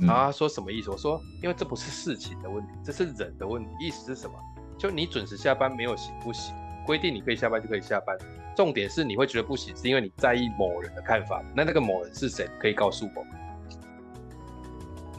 [0.00, 0.90] 然后他说什么意思？
[0.90, 3.70] 我说因为这不是事情的问题，这是人的问题。
[3.80, 4.34] 意思是什么？
[4.78, 6.54] 就你准时下班没有行不行？
[6.86, 8.16] 规定你可以下班就可以下班。
[8.56, 11.42] 重点是你会觉得不行，是因为你在意某人的看法。
[11.54, 12.48] 那那个某人是谁？
[12.60, 13.30] 可以告诉我吗？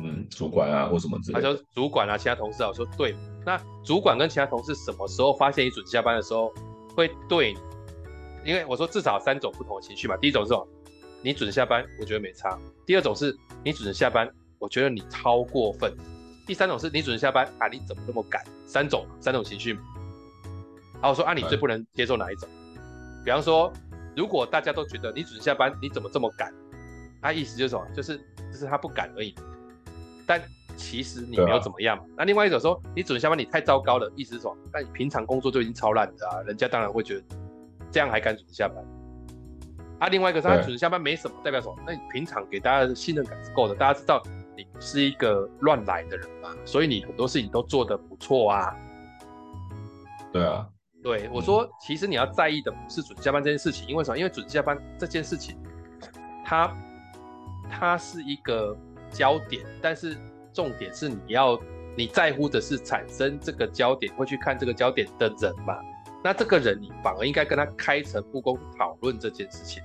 [0.02, 1.41] 嗯，主管啊，或什么之类的。
[1.41, 2.69] 他说主管啊，其他同事啊。
[2.69, 3.15] 我说对。
[3.45, 6.54] 那主管跟其他同事什么时候发现你准时下班的时候
[6.95, 7.60] 会对你？
[8.45, 10.15] 因为我说至少三种不同的情绪嘛。
[10.17, 10.54] 第一种是？
[11.22, 12.58] 你准时下班，我觉得没差。
[12.86, 15.93] 第二种是你准时下班，我觉得你超过分。
[16.49, 17.67] 第三种是你准时下班啊？
[17.67, 18.43] 你怎么那么赶？
[18.65, 19.77] 三种，三种情绪。
[20.99, 22.49] 好，我说啊，你最不能接受哪一种？
[22.75, 23.71] 嗯、比方说，
[24.15, 26.51] 如果大家都觉得你准时下班，你怎么这么赶？
[27.21, 27.85] 他意思就是什么？
[27.95, 28.17] 就是
[28.51, 29.35] 就是他不敢而已。
[30.25, 30.41] 但
[30.75, 31.95] 其实你没有怎么样。
[31.99, 34.57] 啊、那另外一种说，你准时下班，你太糟糕了，意思是什么？
[34.73, 37.23] 但你平常工作就已经超烂的啊，人家当然会觉得
[37.91, 38.83] 这样还敢准时下班。
[39.99, 41.75] 啊，另外一个是他准时下班没什么，代表什么？
[41.85, 44.19] 那你平常给大家的信任感是够的，大家知道。
[44.60, 48.76] 你是一个乱来的人嘛，所以你很多事情都做得不错啊。
[50.34, 50.67] 对啊，
[51.02, 54.17] 对我说，其实你要在意的不是准时下班这件事情，因为什么？
[54.17, 55.58] 因为准时下班这件事情，
[56.45, 56.76] 它
[57.69, 58.76] 它是一个
[59.10, 60.17] 焦点，但是
[60.54, 61.60] 重点是你要
[61.95, 65.78] 你在乎的是产生这个焦点，会去看这个焦点的人嘛？
[66.22, 69.82] 那这个人你反而应该跟他开诚布公讨论这件事情。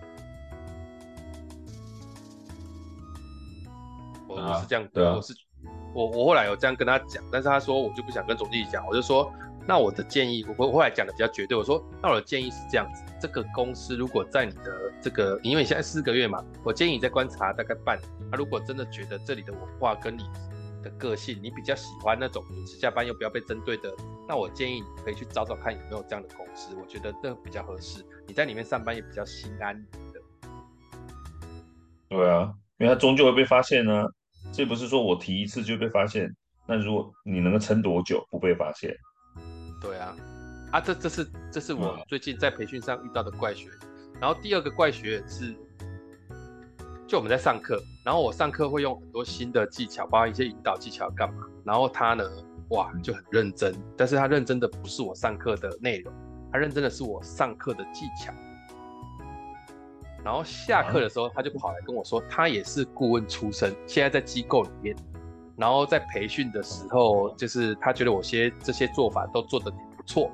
[4.35, 5.35] 我我是这样，对啊，我是
[5.95, 9.33] 我我后来有这样跟他讲，但是他说我就不想跟总经理讲，我就说。
[9.67, 11.57] 那我的建议，我我后来讲的比较绝对。
[11.57, 18.31] 我说，那我的建议是这样子：这个公司如果在你的这个，因为你现在四个月嘛，我建议你再观察大概半年。
[18.31, 20.23] 他如果真的觉得这里的文化跟你
[20.83, 23.91] 的个性，你比较喜欢那种准时下班又不要被针对的，
[24.29, 26.77] 那我建议你可以去找找看有没有这样的公司。
[26.79, 29.75] 我觉得这比较合适，你在里面上班也比较心安
[30.13, 30.21] 的。
[32.11, 34.07] 对啊，因为他终究会被发现呢、啊。
[34.53, 36.35] 这不是说我提一次就被发现，
[36.67, 38.95] 那如果你能够撑多久不被发现？
[39.81, 40.15] 对啊，
[40.71, 43.69] 啊，这这是这是我最近在培训上遇到的怪学。
[44.21, 45.55] 然后第二个怪学是，
[47.07, 51.45] 就我们在上课，然后我上课会用很多新的技巧，包括一些引导技巧干嘛。
[51.65, 52.25] 然后他呢，
[52.71, 56.15] 哇，就很认真，但是他认真的不是我上课的内容，
[56.53, 58.33] 他认真的是我上课的技巧。
[60.25, 64.97] 然后下课的时候，他就跑来跟我说，他也是顾问出身，现在在机构里面。
[65.57, 70.31] 然后在培训的时候，就是他觉得我些这些做法都做得挺不错。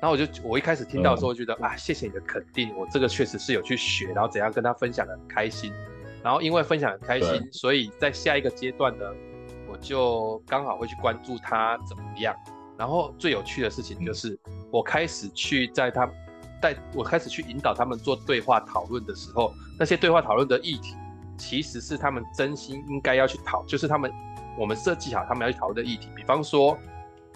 [0.00, 5.72] 然后我就我一开始听到的时候，觉得、嗯、啊，谢谢你的肯定，我这个确实是有去学，然后怎样跟他分享的很开心。
[6.22, 9.04] 然后因为分享很开心，所以在下一个阶段呢，
[9.68, 12.36] 我就刚好会去关注他怎么样。
[12.76, 14.38] 然后最有趣的事情就是，
[14.70, 16.10] 我开始去在他
[16.62, 20.96] 带我开始去引导他们做对话讨论的时候，那些对话讨论的议题，
[21.36, 24.10] 其实是他们真心应该要去讨，就是他们。
[24.58, 26.76] 我们设计好他们要去讨论的议题，比方说，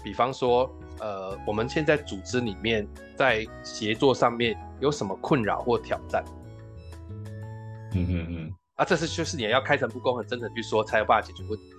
[0.04, 2.86] 比方说，呃，我们现在组织里面
[3.16, 6.22] 在协作上面有什么困扰或挑战？
[7.94, 8.54] 嗯嗯嗯。
[8.74, 11.72] 啊，这是就是你要开诚布公、很真诚去说，才有办法解决问题。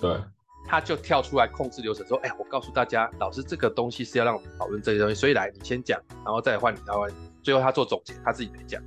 [0.00, 0.20] 对。
[0.66, 7.06] 他就跳出来控制流程，说：“哎，我告诉大家，老师这个东西是要让我们讨论这些东西，所以来你先讲，然后再换你，然后
[7.42, 8.82] 最后他做总结，他自己来讲。”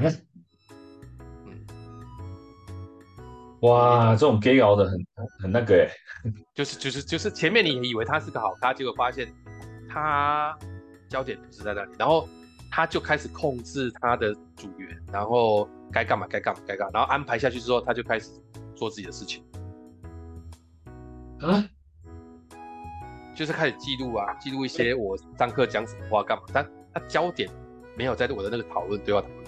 [0.00, 0.12] 嗯。
[3.62, 5.06] 哇，这种 gay 熬的很
[5.40, 5.90] 很那个哎，
[6.54, 9.32] 就是就是就是前面你以为他是个好咖，结果发现
[9.88, 10.56] 他
[11.08, 12.28] 焦点不是在那里，然后
[12.70, 18.30] 他就开始控制他的组员，然后该干嘛该干嘛该干嘛，然后安排下去之后，他就开始
[18.76, 19.42] 做自己的事情，
[21.40, 21.64] 啊，
[23.34, 27.48] 就是开始记录啊，记录一些我上课讲什么话干嘛，但他焦点
[27.96, 29.44] 没有在我的那个讨论对话讨论，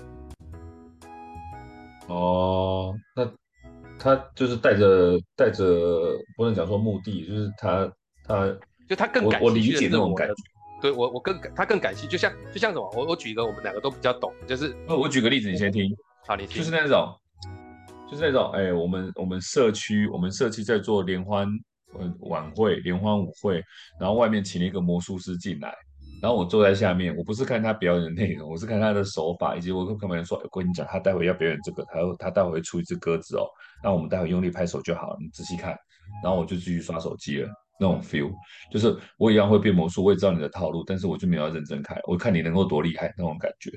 [2.09, 3.31] 哦，那。
[4.03, 5.63] 他就是带着带着，
[6.35, 7.93] 不能讲说目的，就是他
[8.25, 8.47] 他
[8.89, 10.35] 就他更感我，我理解那种感觉，
[10.81, 15.95] 对我我更他更感兴趣，就像就像什么，我我举一个我们两个都比较懂，就是我举个例子，你先听，
[16.27, 17.15] 好，你听，就是那种
[18.11, 21.47] 就是那种，哎、欸，我们我们社区我们社区在做联欢
[22.21, 23.63] 晚会联欢舞会，
[23.99, 25.75] 然后外面请了一个魔术师进来。
[26.23, 33.47] 然后我坐在下面，我不是看他表演的内容，我是看他的手法，以及我跟客人说：“我跟你讲，他待会要表演这个，他他待会会出一只鸽子哦，
[33.83, 35.75] 那我们待会用力拍手就好了，你仔细看。”
[36.23, 37.49] 然后我就继续刷手机了，
[37.79, 38.31] 那种 feel
[38.71, 43.71] 就是我一样会变魔术，我也知道你的套路，但是我就没有要认真看，我看你能够多厉害那种感觉。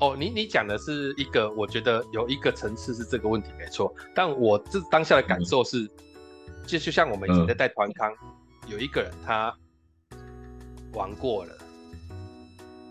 [0.00, 5.90] 哦，你你讲的是一个，我觉得有一个层次是这个问题没错，但我这当下的感受是，嗯、
[6.66, 9.54] 就就像我们以前在带团康，嗯、有一个人他。
[10.96, 11.52] 玩过了，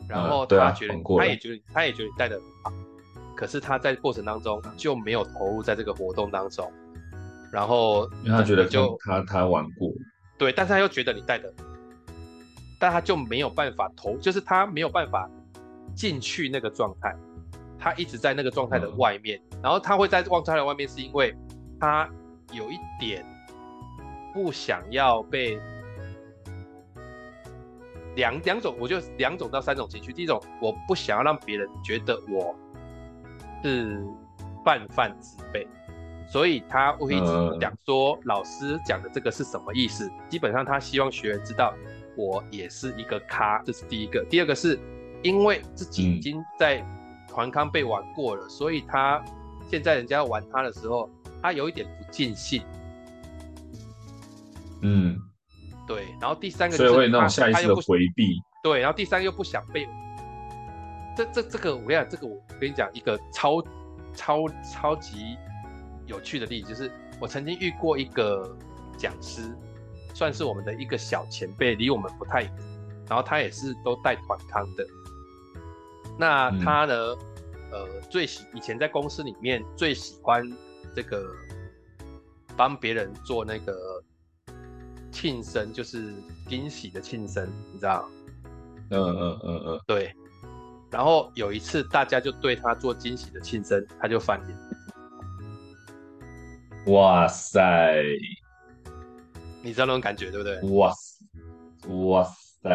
[0.10, 2.74] 然后他觉得，他也觉得，他也觉得你带的很好，
[3.34, 6.70] 可是他在过程当中就没有投入在这个活动当中，
[7.50, 9.90] 然后因为他觉得就他他玩过，
[10.38, 11.50] 对，但是他又觉得你带的，
[12.78, 15.30] 但他就没有办法投，就是他没有办法
[15.96, 17.16] 进去那个状态，
[17.80, 21.34] 他一直在那个状态的外面，然后他会在状态的外面，是因为
[21.80, 22.10] 他
[22.52, 23.26] 有一点
[24.34, 25.60] 不想要被。
[28.16, 30.14] 两两种，我就两种到三种情绪。
[30.14, 32.56] 第一种，我不想要让别人觉得我
[33.64, 34.06] 是
[34.64, 35.68] 泛泛之辈，
[36.28, 40.08] 所以他会一直讲说老师讲的这个是什么意思。
[40.30, 41.74] 基本上他希望学员知道
[42.16, 44.24] 我也是一个咖，这是第一个。
[44.30, 44.80] 第二个是
[45.24, 46.86] 因为自己已经在
[47.28, 49.26] 团康被玩过了，所以他
[49.72, 51.10] 现在人家玩他的时候，
[51.42, 52.62] 他有一点不尽兴。
[54.84, 55.20] 嗯。
[55.86, 58.42] 对，然后第三个就是所以会那种下意识的回避。
[58.64, 59.86] 对，然后第三个又不想被
[61.18, 63.62] 这这这个，我跟你讲，这个我跟你讲一个超
[64.16, 65.36] 超超级
[66.08, 68.58] 有趣的例子，就是我曾经遇过一个
[68.98, 69.54] 讲师，
[70.14, 72.54] 算是我们的一个小前辈，离我们不太远，
[73.10, 74.88] 然后他也是都带团康的。
[76.18, 76.94] 那他呢，
[77.74, 80.50] 嗯、呃，最喜以前在公司里面最喜欢
[80.96, 81.30] 这个
[82.56, 84.02] 帮别人做那个
[85.14, 86.12] 庆生，就是
[86.50, 88.10] 惊喜的庆生，你知道？
[88.90, 90.12] 嗯嗯嗯嗯，对。
[90.92, 94.58] 然后有一次，大家就对他做惊喜的庆生，他就翻脸。
[96.88, 98.04] 哇塞！
[99.64, 100.60] 你知道那种感觉对不对？
[100.72, 101.26] 哇塞，
[101.90, 102.70] 哇塞，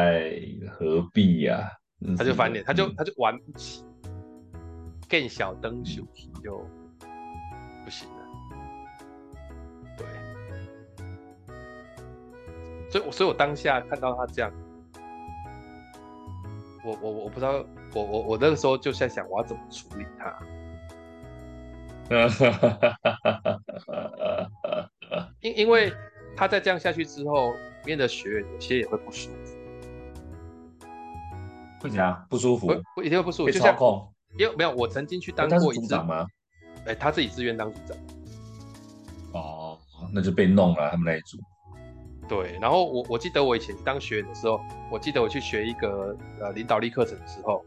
[0.70, 2.16] 何必呀、啊？
[2.16, 3.84] 他就翻脸，他就他就玩不起，
[5.08, 6.06] 更小灯熊
[6.42, 6.58] 就
[7.84, 8.08] 不行
[12.90, 14.50] 所以，我所以我当下看到他这样，
[16.84, 20.34] 我我我不知道，我我我那个时候就在想，我要怎么处理他。
[25.40, 25.92] 因因为
[26.34, 29.54] 他再这样下去之后，里面的学员有些也会不舒服。
[31.80, 32.26] 会怎样？
[32.30, 32.68] 不舒服？
[32.94, 33.50] 不，一定会不舒服。
[33.50, 34.10] 就操控？
[34.38, 36.26] 因为没有，我曾经去当过一次组长吗？
[36.86, 37.94] 哎，他自己自愿当组长。
[39.32, 39.78] 哦，
[40.12, 41.36] 那就被弄了，他们那一组。
[42.28, 44.60] 对，然后我我记得我以前当学员的时候，
[44.92, 47.64] 我记得我去学一个呃领导力课程的时候，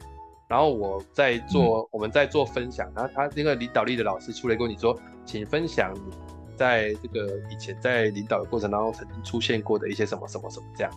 [0.47, 6.13] 然后我在做、嗯、我们在做分享，然后他那个领导力的老师出来跟你说，请分享你
[6.56, 10.93] 在这个以前在领导的过程当中曾经出现过的一些什么什么什么这样。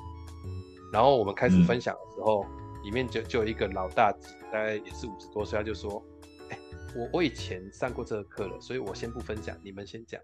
[0.92, 2.44] 然后我们开始分享的时候。
[2.44, 4.12] 嗯里面就就有一个老大，
[4.53, 6.05] 大概也是五十多岁，他就说
[6.53, 6.59] ：“哎、欸，
[6.94, 10.20] 我我以前上过这个课了，所以我先不分享，你们先讲。”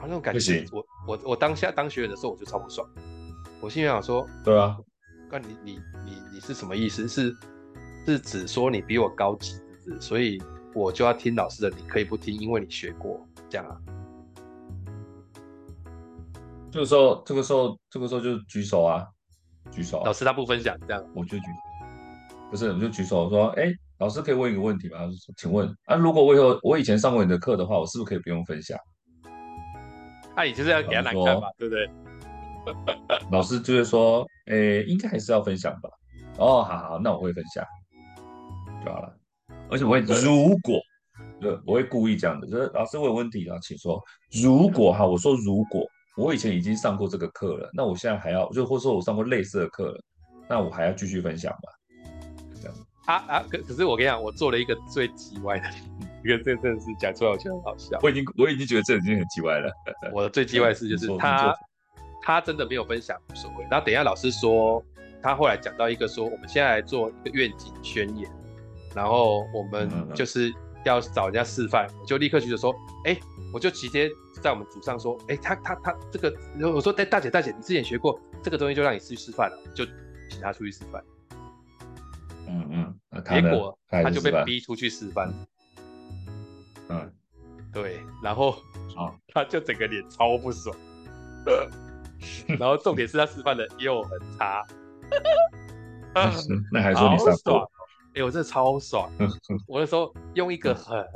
[0.00, 2.88] 啊，那种感觉，我我我当下当学员的时候，我就超不爽。
[3.60, 4.76] 我心里想说：“对啊，
[5.30, 7.06] 那你你你你是什么意思？
[7.06, 7.36] 是
[8.06, 9.60] 是指说你比我高级，
[10.00, 10.42] 所以
[10.74, 11.76] 我就要听老师的？
[11.76, 13.76] 你可以不听，因为你学过这样啊？”
[16.72, 19.06] 这个时候，这个时候，这个时候就举手啊，
[19.70, 20.06] 举手啊。
[20.06, 21.44] 老师他不分享，这样我就举，
[22.50, 25.00] 不是我就举手说，哎，老师可以问一个问题吗？
[25.36, 28.78] 请问啊，如果我以后我以前上过你的课的话，我是不是可以不用分享？
[30.40, 31.90] 那你就是要给他难看嘛，对不对？
[33.30, 35.90] 老师就会说，哎，应该还是要分享吧。
[36.38, 37.62] 哦，好好，那我会分享
[38.82, 39.14] 就好了。
[39.70, 40.80] 而且我会如果，
[41.42, 44.02] 对，我会故意这样的，就是老师我有问题啊，请说。
[44.42, 45.86] 如果哈，我说如果。
[46.16, 50.02] 我以前已经上过这个课了，那我现在还要就或者说我上过类似的课了，
[50.48, 51.60] 那我还要继续分享吧？
[52.60, 52.76] 这样
[53.06, 53.44] 啊啊！
[53.50, 55.68] 可可是我跟你讲，我做了一个最奇怪的，
[56.24, 57.98] 一个这真的是讲出来我觉得很好笑。
[58.02, 59.72] 我已经我已经觉得这已经很奇怪了。
[60.12, 61.56] 我的最奇怪的事就是他
[62.22, 63.66] 他真的没有分享无所谓。
[63.70, 64.82] 然后等一下老师说，
[65.22, 68.30] 他后来讲到一个说，我们现在来做一个愿景宣言，
[68.94, 70.52] 然后我们就是
[70.84, 72.72] 要找人家示范，我就立刻举手说，
[73.04, 73.20] 哎、欸，
[73.52, 74.10] 我就直接。
[74.40, 76.34] 在我们组上说，哎、欸，他他他这个，
[76.72, 79.84] 我说，哎，大姐大姐，你之前学过这个东西，就让你去示范了，就
[80.30, 81.04] 请他出去示范。
[82.48, 85.30] 嗯嗯，结果他就被逼出去示范。
[86.90, 87.12] 嗯，
[87.72, 88.50] 对，然后
[88.96, 90.76] 啊， 他就整个脸超不爽。
[92.58, 94.66] 然后重点是他示范的又很差。
[96.72, 97.66] 那还说你上爽？
[98.08, 99.10] 哎、欸，我真的超爽。
[99.66, 101.06] 我那时候用一个很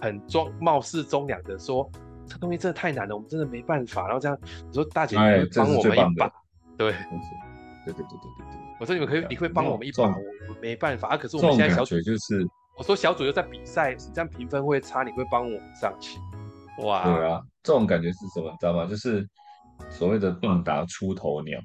[0.00, 1.90] 很装貌似中两的说。
[2.24, 4.04] 这东西真的太难了，我们真的没办法。
[4.04, 6.32] 然后这样，你说大姐，你会帮我们一把？
[6.78, 8.60] 对，对对对对对对。
[8.80, 10.04] 我说你们可以，你会帮我们一把？
[10.04, 10.22] 我们
[10.62, 11.16] 没办法啊。
[11.16, 12.48] 可是我们现在小组就是，
[12.82, 16.18] 我说小组又在比赛，你这样评分会差，你会帮我们上去？
[16.84, 18.50] 哇，对啊，这种感觉是什么？
[18.50, 18.86] 你知道吗？
[18.86, 19.24] 就是
[19.88, 21.60] 所谓的棒打出头鸟。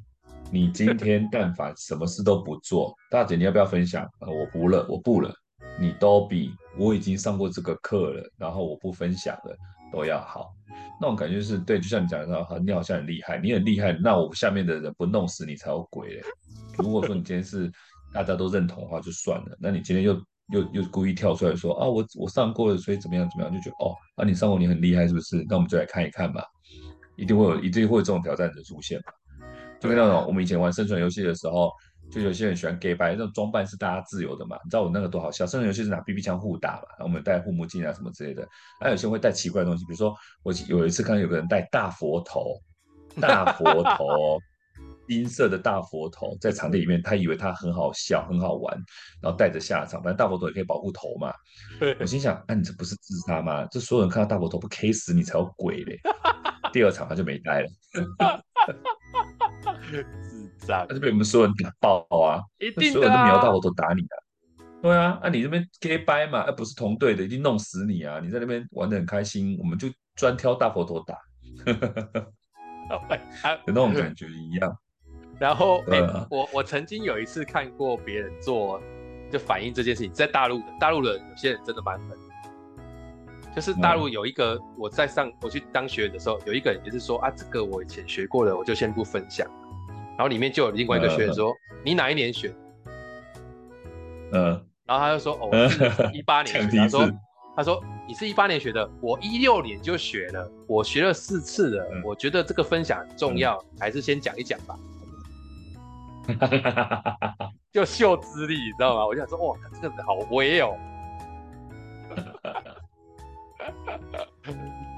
[0.51, 4.07] 你今 天但凡什么事都不做，大姐你要不要分享？
[4.19, 5.33] 呃，我不了，我不了。
[5.79, 9.57] 你都比我已经上过这个课了，然后我不分享了。
[9.91, 10.53] 都要好，
[11.01, 16.21] 那种感觉是对，就像你讲的，你好像很厉害，你很厉害，那我下面的人不弄死你才有鬼嘞。
[16.77, 17.71] 如果说你今天是
[18.13, 19.57] 大家都认同的话，就算了。
[19.59, 20.15] 那你今天又
[20.51, 25.45] 又又故意跳出来说啊，我我上过了，所以怎么样怎么样，就觉得哦，啊你上过你很厉害是不是？
[25.49, 26.43] 那我们就来看一看吧，
[27.15, 29.13] 一定会有一定会有这种挑战者出现嘛。
[29.79, 31.71] 就跟那种我们以前玩生存游戏的时候。
[32.09, 34.55] 就有些人喜欢 gay 白，那种装扮是大家自由的嘛。
[34.63, 38.47] 你知道我那个多好笑，生存游戏是拿 BB 枪互打嘛，然后我们戴护目镜啊什么之类的。
[38.79, 42.61] 还有些人会带奇怪的东西，比如说我有一次看到有个人戴大佛头，
[43.19, 44.39] 大佛头，
[45.07, 48.75] 金色的大佛头在场地里面，他以为他很好笑很好玩，
[49.21, 51.33] 然后带着下场，反正大佛头也可以保护头嘛。
[51.99, 53.65] 我心想，哎、啊，你这不是自杀吗？
[53.71, 55.99] 这所有人看到大佛头不 K 死你才有鬼嘞。
[56.73, 57.67] 第二场他就没带了。
[57.91, 58.05] 自
[60.67, 62.41] 杀 他就被我们所有人打爆啊！
[62.59, 64.15] 一定的啊，所有人都瞄到我都打你啊！
[64.81, 68.19] 对啊，那、啊、你这边 gay 掰嘛，而、啊、不是同队的，一定弄死你啊！
[68.21, 71.17] 你在那边玩得很开心，我们就专挑大佛头打，
[73.65, 74.77] 有那种感觉一样。
[75.39, 78.81] 然后，哎、欸，我我曾经有一次看过别人做，
[79.31, 82.17] 就反映这件事情，在大陆的大陆人有些人真的蛮狠，
[83.55, 89.47] 就是大陆有一个我在上我去当学员的时候，有一个人也是说啊，这个我以前学过的，我就先不分享。
[90.17, 92.53] 然后里面就有另外一个学员说，你哪一年学？
[94.31, 94.63] 嗯。
[94.87, 95.49] 然后他就说：“哦，
[96.13, 97.11] 一八年 学。”他说
[97.57, 101.89] ：“他说你是一八年学的，我一六年就学了，我学了四次了。
[101.91, 104.79] 嗯、我觉得这个分享很重要，嗯、还是先讲一讲吧。
[106.27, 106.37] 嗯
[107.71, 109.05] ”就秀资历，你知道吗？
[109.05, 110.75] 我就想说：“哇，这个人好威哦，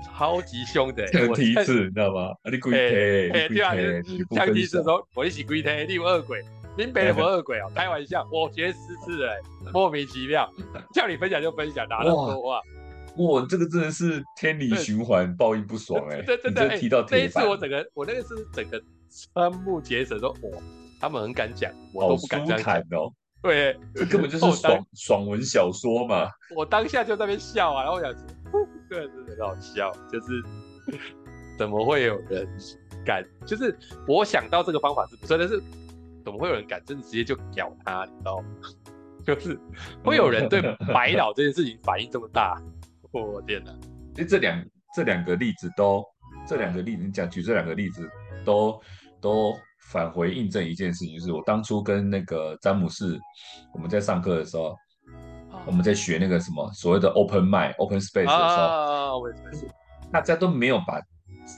[0.05, 2.33] 超级凶的。”像第一次，你知道吗？
[2.51, 3.73] 你鬼胎，哎，对啊，
[4.31, 6.43] 像第一次的时候，我一起鬼胎，你有恶鬼。
[6.77, 9.35] 林北的不恶鬼哦，开玩笑，我学十次哎，
[9.73, 10.49] 莫名其妙，
[10.93, 12.61] 叫你分享就分享，哪那么多话？
[13.17, 16.21] 哇，这个真的是天理循环，报应不爽哎！
[16.21, 17.19] 对对对，踢到铁板。
[17.19, 18.81] 这一次我整个，我那个是整个
[19.33, 20.57] 瞠目结舌，说哇，
[20.99, 23.13] 他们很敢讲，我都不敢这样讲哦。
[23.41, 26.29] 对，这根本就是爽爽文小说嘛。
[26.55, 28.25] 我当下就在那边笑啊，然后我想说，
[28.89, 30.43] 对，真的很好笑，就是
[31.57, 32.47] 怎么会有人
[33.05, 33.23] 敢？
[33.45, 33.77] 就是
[34.07, 35.61] 我想到这个方法是不错，但是。
[36.21, 38.03] 怎么会有人敢真的直接就咬他？
[38.05, 38.45] 你知道吗？
[39.25, 39.57] 就是
[40.03, 40.61] 会有人对
[40.93, 42.61] 白老这件事情反应这么大，
[43.11, 43.73] 我天哪！
[44.13, 46.03] 其实这两这两个例子都，
[46.45, 48.07] 这两个例子你讲举这两个例子
[48.45, 48.79] 都
[49.21, 49.57] 都
[49.91, 53.19] 返回印证一件事情，就是我当初跟那个詹姆士
[53.73, 54.75] 我们在上课的时候，
[55.65, 59.11] 我们在学那个什么所谓的 open mind open space 的时候，啊、
[60.11, 61.01] 大家都没有把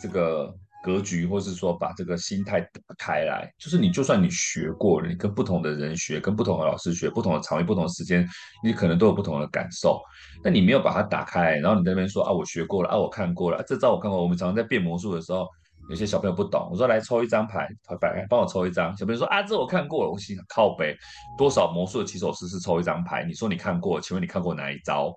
[0.02, 0.54] 这个。
[0.84, 8.28] 格局，或是说把这个心态打开来，就是你就算你学过了，你跟不同的人学，跟不同的老师学，不同的场域、不同的时间，
[8.64, 10.02] 你可能都有不同的感受。
[10.44, 14.20] 那你没有把它打开，然后你在那边说啊，我学过了啊，我看过了，啊、这招我看过。
[14.20, 15.48] 我们常常在变魔术的时候，
[15.92, 17.68] 有些小朋友不懂，我说来抽一张牌，
[18.00, 18.96] 摆开，帮我抽一张。
[18.96, 20.10] 小朋友说啊，这我看过了。
[20.10, 20.96] 我心想靠北，
[21.38, 23.26] 多少魔术的起手式是抽一张牌？
[23.26, 25.14] 你说你看过，请问你看过哪一招？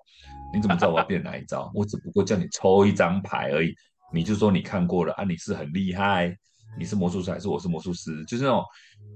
[0.53, 1.71] 你怎么知道我要变哪一招？
[1.73, 3.73] 我只不过叫你抽一张牌而已。
[4.13, 6.35] 你就说你看过了啊，你是很厉害，
[6.77, 8.25] 你是魔术师还是我是魔术师？
[8.25, 8.61] 就是那种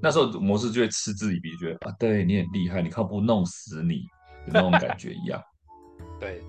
[0.01, 3.95] 那时候魔术就会嗤之以鼻，觉得啊，对你很厉害，你靠不弄死你，
[4.47, 5.43] 有那种感觉一样。
[6.21, 6.41] 对，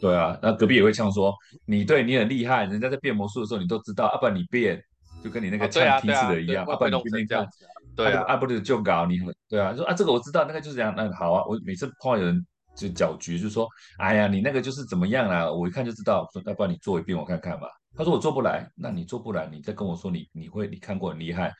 [0.00, 1.34] 对啊，那隔壁也会呛说
[1.64, 4.82] 你对你很厉害，人家在变魔术的时候你都知道，啊不然你变，
[5.24, 7.66] 就跟你那个呛梯式的一样，啊不然你变这样子，
[7.96, 9.18] 对啊，啊不就就搞你，
[9.48, 13.68] 对啊，说啊这个我知道，那个就是这样，那好啊，我每次碰到有人就搅局，就说
[13.98, 17.66] 哎呀你那个就是怎么样啦，我一看就知道，说要不然你做一遍我看看吧。
[17.98, 21.50] 他说我做不来，那你做不来，你再跟我说你你会你看过很厉害，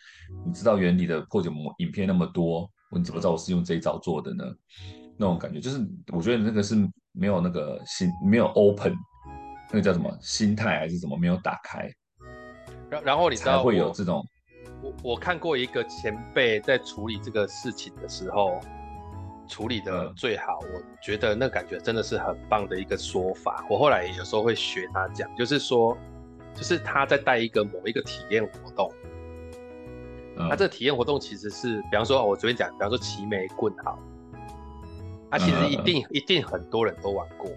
[0.46, 4.44] 你知道原理的破解模影片那么多，你怎么知道我是用这一招做的呢？
[5.16, 5.80] 那种感觉就是
[6.12, 6.74] 我觉得那个是
[7.16, 8.94] 没有那个心没有 open，
[9.70, 11.90] 那个叫什么心态还是什么没有打开，
[12.90, 14.24] 然然后你知道会有这种，
[14.82, 18.60] 我我看过一个前辈在处理这个事情的时候
[19.48, 23.64] 处理的最好，嗯、我觉得那感觉真的是很棒的一个说法。
[23.70, 25.96] 我后来有时候会学他讲，就是说。
[26.54, 28.90] 就是他在带一个某一个体验活动，
[30.38, 33.98] 他、嗯、这个体验活动其实是，比方说，我昨天讲，比方说齐眉棍好，
[35.30, 37.50] 他其实一定、嗯、一定很多人都玩过，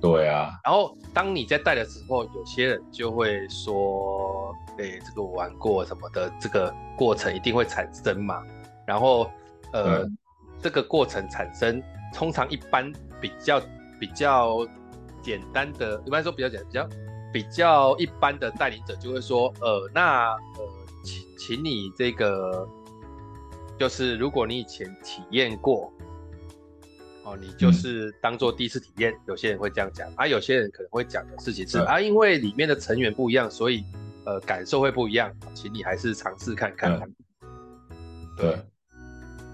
[0.00, 0.50] 对啊。
[0.64, 8.42] 然后当你在带的时候，有些人就会说，哎、欸，这个我玩过什么的，这个过程一定会产生嘛。
[8.86, 9.30] 然后，
[9.72, 10.18] 呃，嗯、
[10.60, 11.82] 这个过程产生，
[12.14, 13.60] 通常一般比较
[13.98, 14.66] 比较
[15.22, 16.88] 简单的，一般说比较简单比较。
[17.32, 20.68] 比较一般的带领者就会说，呃，那呃，
[21.02, 22.68] 请请你这个，
[23.78, 25.90] 就是如果你以前体验过，
[27.24, 29.12] 哦，你就是当做第一次体验。
[29.12, 33.84] 嗯、有些人会这样讲，啊，有些人可能会讲的事情是啊，因为里面的成员不一样，所以
[34.24, 36.98] 呃，感受会不一样，请你还是尝试看看。
[38.36, 38.50] 对。
[38.50, 38.58] 对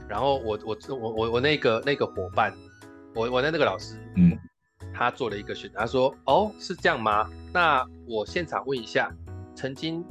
[0.08, 2.54] 然后我我我我我那个那个伙伴，
[3.14, 4.38] 我我的那个老师，嗯。
[4.94, 7.30] 他做了一个选择，他说：“哦，是这样吗？
[7.52, 9.14] 那我现场问一下，
[9.54, 10.04] 曾经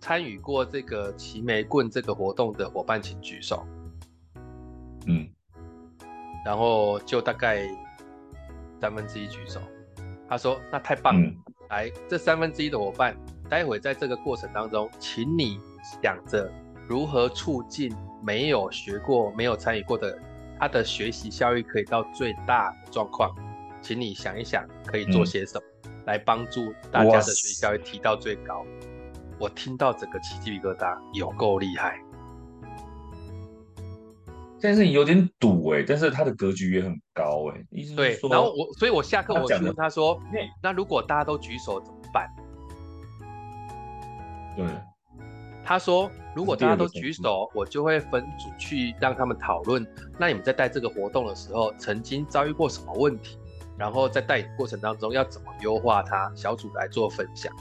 [0.00, 3.66] 参与过这个齐眉棍这个活动的伙伴，请举手。”
[5.06, 5.26] 嗯，
[6.48, 7.68] 然后就大概
[8.80, 9.60] 三分之一举手。
[10.26, 11.36] 他说：“那太棒了，嗯、
[11.68, 13.14] 来，这三分之一的伙伴，
[13.50, 15.60] 待会在这个过程当中，请你
[16.02, 16.50] 想着
[16.86, 20.18] 如何促进没有学过、没有参与过的
[20.58, 23.30] 他的学习效益可以到最大的状况。”
[23.82, 28.64] 请你想一想，可以做些什么、嗯、来帮助大家的学习效率提到最高？
[29.38, 32.00] 我听到整个起鸡皮疙瘩，有够厉害。
[34.60, 37.64] 但是有点赌哎，但是他的格局也很高哎。
[37.70, 40.20] 意思，对，然后我，所以我下课我问他说
[40.62, 42.28] ：“那如果大家都举手怎么办？”
[44.56, 44.66] 对，
[45.64, 49.86] 他说：“如果大家都举手，我就会分组去让他们讨论。
[50.18, 53.38] 那你们在带这个活动的时候，曾经遭遇过什么问题？”
[53.78, 57.52] 然后在带领过程当中要怎么优化它，小组来做分享。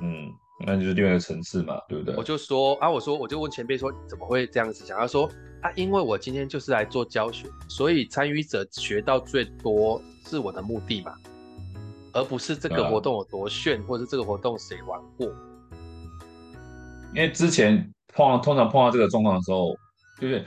[0.00, 2.16] 嗯，那就是另外一个层次嘛，对不对？
[2.16, 4.98] 我就说啊，我说我就问前辈说，怎么会这样子想？
[4.98, 5.28] 他说
[5.60, 11.12] 啊，因为我今天就是来做教学，所以参与者学到最多是我的目的嘛，
[12.14, 15.26] 而不是这个活动有多炫，啊、或者这个活动谁玩过。
[17.14, 17.76] 因为之前
[18.14, 19.76] 碰到通常碰到这个状况的时候，
[20.18, 20.42] 就是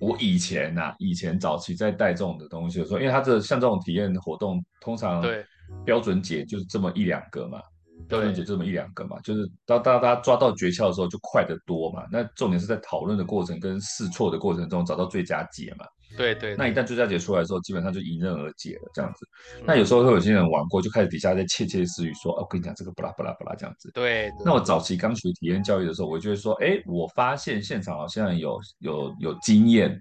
[0.00, 5.44] 我以前呐、啊，以前早期在带这种的东西的时候，因为他这像这种体验活动，通常对
[5.84, 7.60] 标准解就是这么一两个嘛。
[8.12, 12.04] 标准解这么一两个嘛，就是当大家抓到诀窍的时候就快得多嘛。
[12.12, 15.86] 那重点是在讨论的过程跟试错的过程中找到最佳解嘛。
[16.14, 16.56] 对，对对。
[16.56, 19.26] 那一旦最佳解出来的时候，基本上就迎刃而解了这样子。
[19.56, 23.90] 嗯、那有时候会有些人玩过，就开始底下在窃窃私语说：“哦，我跟你讲这个不啦不啦不啦这样子。
[23.94, 24.44] 对”对。
[24.44, 29.98] 那我早期刚学体验教育的时候，我就会说：“哎，我发现现场好像有有有经验。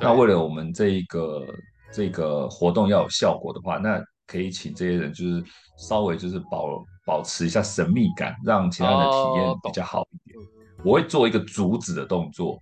[0.00, 1.44] 那为了我们这一个
[1.92, 5.44] 这个活动要有效果的话，那可以请这些人就是
[5.76, 10.38] 稍微就是保。”保持一下神秘感，让其他人的体验比较好一点。
[10.38, 10.46] Oh,
[10.84, 12.58] 我会做一个阻止的动作，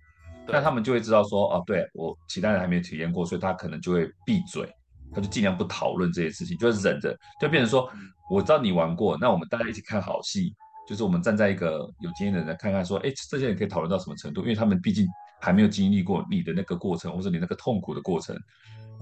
[0.47, 4.67] 那他们就会知道说，哦，对我其他人还没有体验过，所以他可能就会闭嘴，
[5.13, 7.89] 他就尽量不讨论这些事情，就忍着，就变成说，
[8.29, 10.53] 我知道你玩过，那我们大家一起看好戏，
[10.87, 15.07] 就是我们站在一个有经验的人来看看，说，哎，这些人可以讨论到什么程度，因为他们毕竟
[15.39, 18.35] 还没有经历过你的那个过程，或者你那个痛苦的过程。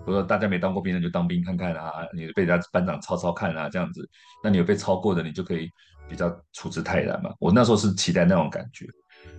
[0.09, 4.09] 比如说大家没当过兵的就当兵看看啊，你被人家班长抄抄看啊，这样子，
[4.43, 5.69] 那你有被抄过的，你就可以
[6.09, 7.31] 比较处之泰然嘛。
[7.37, 8.87] 我那时候是期待那种感觉，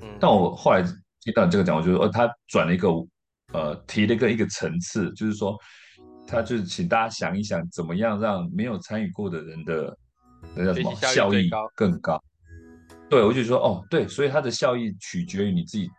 [0.00, 0.80] 嗯，但我后来
[1.22, 2.88] 听到你这个讲，我觉得哦，他转了一个
[3.52, 5.58] 呃，提了一个一个层次，就是说，
[6.24, 9.98] 他就是请大家想一想，怎么样让没有参与过的人的
[10.54, 12.22] 那叫什么效益更高？
[13.08, 15.90] 对，我就说哦，对，所以他的效益取决于你自己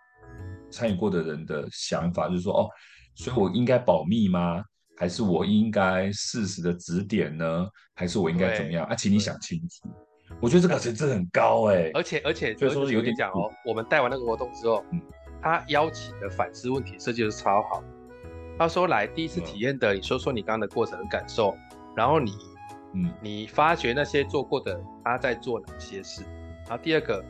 [0.72, 2.70] 参与过的人的想法，就是说哦。
[3.16, 4.64] 所以我应该保密吗？
[4.98, 7.68] 还是我应该适时的指点呢？
[7.96, 8.86] 还是我应该怎么样？
[8.86, 9.90] 啊，请你想清楚。
[10.40, 13.50] 我觉得这个层次很高哎、欸，而且而且，所以说是有点讲哦。
[13.66, 15.02] 我们带完那个活动之后，嗯、
[15.42, 17.84] 他邀请的反思问题设计的超好。
[18.60, 21.58] 他说：“来第一次体验的，你说说你刚刚的过程和感受，
[21.96, 22.32] 然后你，
[22.94, 26.22] 嗯，你发觉那些做过的他在做哪些事。
[26.68, 27.26] 然后第二个，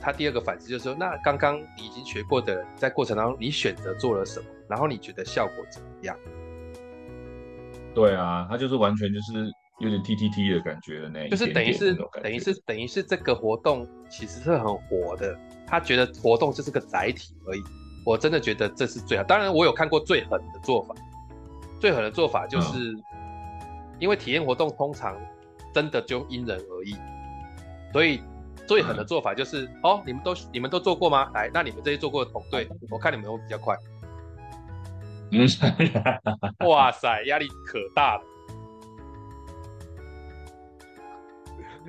[0.00, 6.16] 他第二个反思就是说，那刚刚你已经学过的，在过程当中你选择做了什么？”然后你觉得效果怎么样？
[7.94, 15.38] 对啊，他就是完全就是有点 T T T 的感觉的那，就是等于是等于是等于是这个活动其实是很活的。
[15.66, 17.62] 他觉得活动就是个载体而已。
[18.04, 19.24] 我真的觉得这是最好。
[19.24, 20.94] 当然，我有看过最狠的做法。
[21.80, 23.02] 最狠的做法就是，嗯、
[23.98, 25.14] 因为体验活动通常
[25.74, 26.96] 真的就因人而异，
[27.92, 28.22] 所以
[28.66, 31.30] 最狠的做法就是，嗯、哦，你们都你们都做过吗？
[31.34, 33.76] 来，那你们这些做过的同队，我看你们会比较快。
[35.32, 35.46] 嗯，
[36.68, 38.22] 哇塞，压力可大了。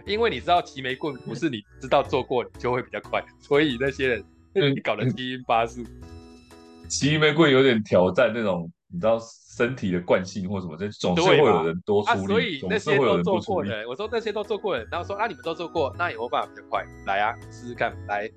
[0.05, 4.23] 因为你知道齐眉棍不是你知道做过你就会比较快，所以那些人
[4.53, 5.83] 你搞得七晕八素。
[6.87, 9.19] 齐眉棍有点挑战那种你知道
[9.57, 16.85] 身体的惯性或什么，这总是会有人多出力，啊、所以那些都做过的，我说那些都做过的，然后说啊你们都做过，那有没有办法比较快？
[17.07, 18.29] 来啊，试试看，来。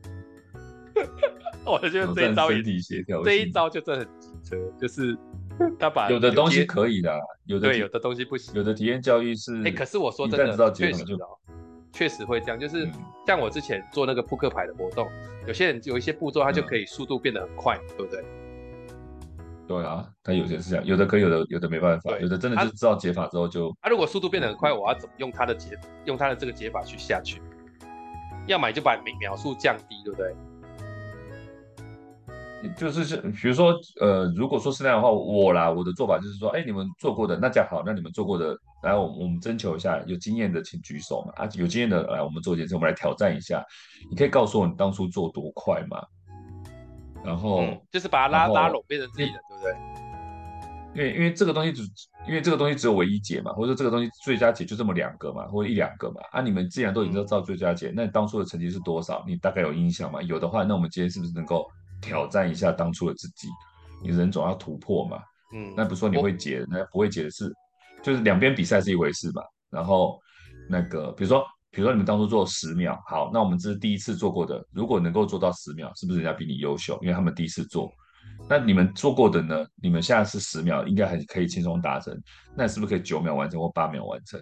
[1.65, 4.09] 我觉得这一招身体协调，这一招就真的很。
[4.81, 5.17] 就是
[5.79, 7.17] 他把有的东西可以的，
[7.47, 8.53] 有的对有的东西不行。
[8.55, 11.05] 有的体验教育是哎、欸，可是我说真的，确实
[11.93, 12.59] 确实会这样。
[12.59, 12.89] 就是
[13.27, 15.07] 像我之前做那个扑克牌的活动，
[15.47, 18.25] 有些人有一些步骤，他就可以速度变得很快，嗯、对不对？
[19.71, 23.71] 对啊，他有些是这样，有的可以，有的有的没办法，有的真的就知道解法之后就。
[23.81, 27.41] 他、啊、如果速度变得很快，我要怎么用他的解，用他的这个解法去下去？
[28.49, 30.35] 要买就把秒数降低，对不对？
[32.77, 43.65] 就是是，比如说，呃，如果说是那样的话，我啦，我的做法就是说，哎，你们做过的，那这样好，那你们做过的，来，我我们征求一下，有经验的请举手嘛，啊，有经验的来，我们做一件事，我们来挑战一下，
[44.11, 46.05] 你可以告诉我你当初做多快嘛，
[47.23, 49.77] 然后、嗯、就是把它拉拉拢变成自己的，对不对？
[50.95, 51.83] 因为因为这个东西只，
[52.27, 59.25] 因为这个东西只有唯一解嘛，或者说这个东西最佳解就这么两个嘛，或者一两个嘛，啊，你们既然都已经知道最佳解，嗯、那你当初的成绩是多少？
[59.27, 60.21] 你大概有印象吗？
[60.23, 61.67] 有的话，那我们今天是不是能够？
[62.03, 63.47] 挑战一下当初的自己，
[64.03, 65.19] 你人总要突破嘛。
[65.53, 67.55] 嗯，那不是说你会解，那不会解的是，
[68.03, 69.43] 就是两边比赛是一回事嘛。
[69.69, 70.19] 然后
[70.67, 76.99] 那个，比如说，比如说你们当初做十秒，好，那我们这是第一次做过的，如果能够做到十秒，是不是人家比你优秀？
[77.03, 77.93] 因为他们第一次做。
[78.49, 79.65] 那你们做过的呢？
[79.81, 82.21] 你们现在是十秒，应该还可以轻松达成。
[82.57, 84.41] 那是不是可以九秒完成或八秒完成？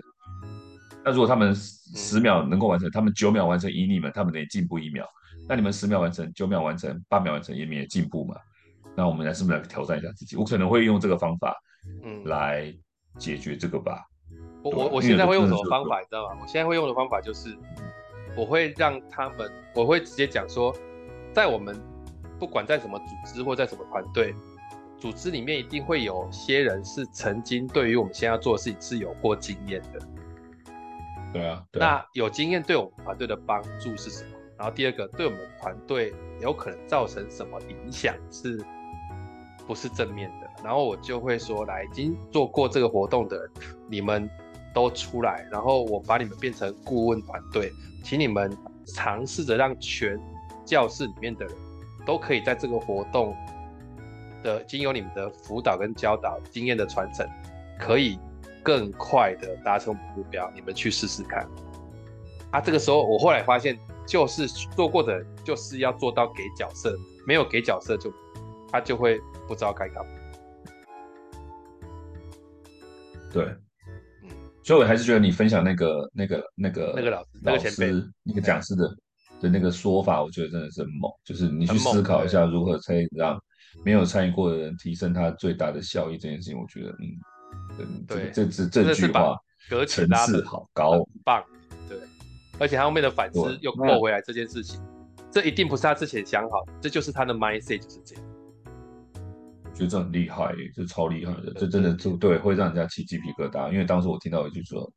[1.04, 5.06] 那如果他们十秒能够完成，他们九秒完成，以你们，他们得进步一秒。
[5.48, 8.34] 那你们十秒完成，九秒完成，八秒完成，也免进步嘛？
[8.96, 10.36] 那我们来是不是来挑战一下自己？
[10.36, 11.54] 我可能会用这个方法，
[12.04, 12.74] 嗯，来
[13.18, 14.02] 解决这个吧。
[14.62, 16.38] 我我我现在会用什么方法，你知道吗？
[16.42, 17.56] 我现在会用的方法就是，
[18.36, 20.74] 我会让他们，我会直接讲说，
[21.32, 21.80] 在我们
[22.38, 24.34] 不管在什么组织或在什么团队，
[24.98, 29.98] 组织里面一定会有些人是曾经对于我们现在要做的事情是有过经验的。
[31.32, 31.86] 对啊，对啊。
[31.86, 34.30] 那有经验对我们团队的帮助是什么？
[34.56, 38.60] 然后第二个，对我们团队有可能造成什么影响，是
[39.66, 40.50] 不是正面的？
[40.64, 43.50] 然后我就会说，来，已经做过这个活动的人，
[43.88, 44.28] 你们
[44.74, 47.72] 都出来，然后我把你们变成顾问团队，
[48.02, 48.50] 请你们
[48.84, 50.18] 尝试着让全
[50.64, 51.54] 教室里面的人
[52.08, 53.36] 都可以在这个活动
[54.42, 57.28] 的经由你们的辅导跟教导、经验的传承，
[57.78, 58.18] 可以
[58.64, 60.50] 更快的达成目标。
[60.54, 61.46] 你们去试试看。
[62.50, 63.78] 啊，这个时候我后来发现。
[64.08, 66.96] 就是做过的，就是要做到给角色，
[67.26, 68.10] 没有给角色就
[68.72, 70.12] 他就会不知道该干嘛。
[73.30, 73.44] 对，
[74.24, 74.30] 嗯，
[74.64, 77.92] 所以我还是觉得你分享那个、那个、那个、那个老师、那个前辈、
[78.22, 78.88] 那个讲师的
[79.40, 81.10] 的那个说法，我觉得真的是很猛。
[81.24, 83.38] 就是你去思考一下，如何可以让
[83.84, 86.96] 没有参与过的人提升他最大的效益这件事情，我觉得，
[87.78, 89.36] 嗯，对，这这这句话
[89.86, 91.42] 层次好高，棒。
[91.88, 91.98] 对
[92.58, 94.80] 而且他后面的反思又扣回来这件事情，
[95.30, 98.24] 这一定不是他之前想好的，这就是他的 mindset 就是这样。
[99.74, 103.70] 觉得这很厉害，这超厉害的，这真的就对，会让人家起鸡皮疙瘩。
[103.70, 104.90] 因为当时我听到一句说，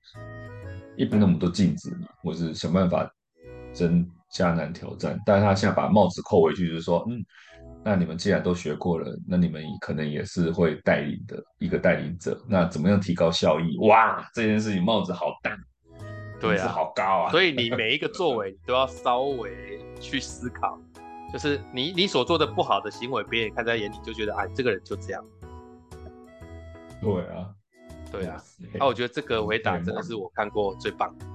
[0.98, 3.08] 一般那么多镜子嘛，或是想办法
[3.72, 7.24] 增加难挑战，但是他现在把帽子扣回去，就是说，嗯，
[7.84, 13.78] 那你们既然都学过了，那你们可能也是会带领的一个带领者，那怎么样提高效益？
[13.88, 15.56] 哇，这件事情帽子好大。
[16.40, 17.30] 对啊，好高啊！
[17.30, 20.76] 所以你每一个作为，你都要稍微去思考，
[21.32, 25.24] 就是你你所做的不好的行为，别人看在眼里就觉得，哎，这个人就这样。
[27.00, 27.50] 对啊，
[28.12, 28.42] 对啊。
[28.74, 31.26] 那我觉得这个回答真的是我看过最棒的。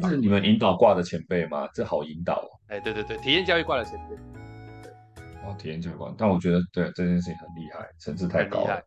[0.00, 1.68] 这是你们引导挂的前辈吗？
[1.74, 2.48] 这好引导哦。
[2.68, 4.16] 哎，对对对，体验教育挂的前辈。
[5.44, 8.82] 哦，体验教育挂，但我觉得对这件事情很厉害，层次太高了。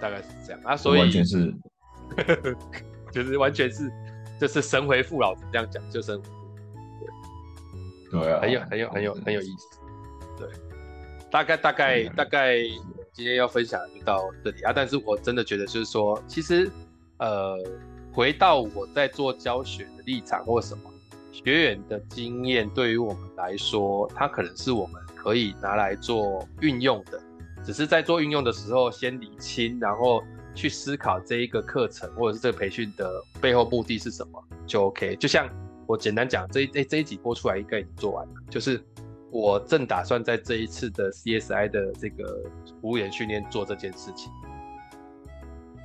[0.00, 1.54] 大概是这样啊，所以完全是，
[3.12, 3.90] 就是完全是。
[4.40, 6.32] 就是神回复，老子这样讲，就神回复，
[8.10, 9.78] 对，对啊，很有很有很有很有意思，
[10.36, 10.48] 对，
[11.30, 12.56] 大概大概大概
[13.12, 16.68] 今天要分享就到这里啊，但是我真的觉得就是说，其实
[17.18, 17.56] 呃，
[18.12, 20.90] 回到我在做教学的立场或什么，
[21.30, 27.20] 学员的经验对于我们来说，它可能是我们可以拿来做运用的，
[27.64, 30.22] 只是在做运用的时候先理清，然后。
[30.54, 33.10] 去思考这一个课程或者是这个培训的
[33.40, 35.16] 背后目的是什么，就 OK。
[35.16, 35.48] 就像
[35.86, 38.34] 我简单讲，这一这这一集播出来应该已经做完了。
[38.50, 38.78] 就是
[39.30, 42.44] 我正打算在这一次的 CSI 的这个
[42.82, 44.30] 服务员训练做这件事情。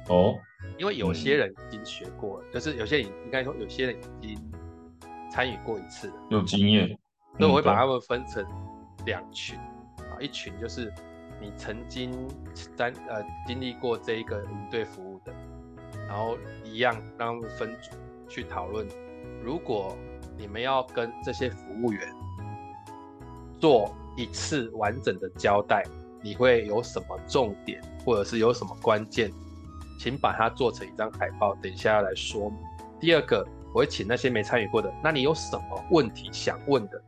[0.09, 0.35] 哦，
[0.77, 4.51] 因为有些人已经学过了，嗯、就是有些人应该说有些人已经
[5.31, 6.87] 参与过一次了，有经验，
[7.37, 8.45] 所以我会把他们分成
[9.05, 10.93] 两群啊，一群就是。
[11.39, 12.11] 你曾经
[12.75, 15.31] 在呃经历过这一个营队服务的，
[16.07, 17.91] 然后一样让他们分组
[18.27, 18.87] 去讨论，
[19.43, 19.95] 如果
[20.35, 22.11] 你们要跟这些服务员
[23.59, 25.83] 做一次完整的交代，
[26.23, 29.31] 你会有什么重点，或者是有什么关键，
[29.97, 32.59] 请把它做成一张海报，等一下要来说明。
[32.99, 37.01] 第二个，我会请那些没参与过的，那你有什么问题想问的，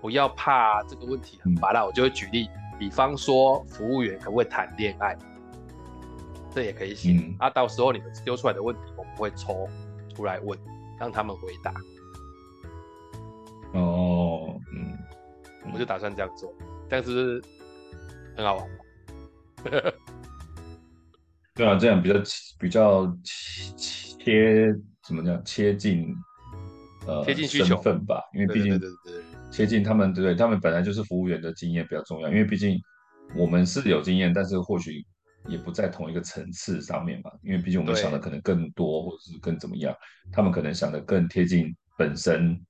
[0.00, 2.48] 不要怕这个问题很麻辣，我就会举例。
[2.78, 5.16] 比方说，服务员可不可以谈恋爱？
[6.50, 7.12] 这也可以写。
[7.12, 9.68] 嗯、啊，到时候你们丢出来的问题，我们会抽
[10.14, 10.58] 出来问，
[10.98, 11.72] 让他们回答。
[13.72, 14.96] 哦，嗯，
[15.72, 16.52] 我就打算这样做，
[16.88, 17.42] 这样是不是
[18.36, 18.70] 很好玩？
[21.56, 22.14] 对啊，这样比较
[22.58, 25.42] 比较切怎么讲？
[25.44, 26.14] 切近
[27.06, 28.78] 呃，贴近需求分吧，因为毕竟。
[28.78, 30.34] 对对对对接近他们，对不对？
[30.34, 32.78] 他们本来就是服务员的经验比较重要，因为毕竟
[33.34, 35.02] 我们是有经验，但是或许
[35.48, 37.30] 也不在同一个层次上面嘛。
[37.42, 39.94] 因为毕竟我们想的可能更多，或者是更怎么样，
[40.32, 42.60] 他们可能想的更贴近本身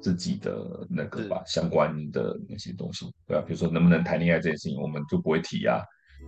[0.00, 5.80] 自己的那个吧，相关的那些东西，对啊，比如说能不能谈恋爱这件事情，我们就不会提啊。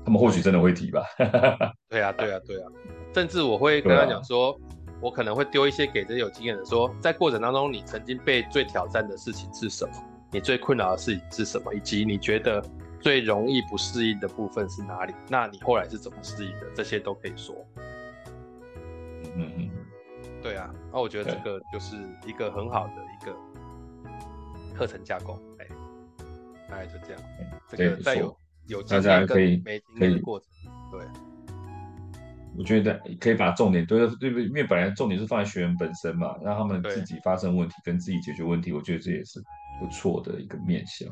[0.02, 1.04] 他们或许真的会提吧。
[1.90, 2.70] 对啊，对啊，对啊，
[3.14, 4.58] 甚至我会跟他讲说。
[5.00, 9.92] 我可能会丢一些给这些有经验的说，说在过程当中，你曾经被最挑战的事情是什么？
[10.30, 11.74] 你最困扰的事情是什么？
[11.74, 12.64] 以及你觉得
[13.00, 15.14] 最容易不适应的部分是哪里？
[15.28, 16.70] 那你后来是怎么适应的？
[16.74, 17.54] 这些都可以说。
[19.36, 19.70] 嗯嗯，
[20.40, 23.36] 对啊，那我觉得这个就是一个很好的一个
[24.74, 25.38] 课程架构。
[25.58, 25.66] 哎，
[26.70, 27.22] 大概就这样。
[27.68, 28.34] 这个再有
[28.66, 30.48] 有经验跟没经验的过程，
[30.90, 31.06] 对。
[32.56, 39.42] 我觉得可以把重点对对对，因为本来重点是放在学员本身嘛，让他们自己发生问题跟自己解决问题，我觉得这也是
[39.80, 41.08] 不错的一个面向？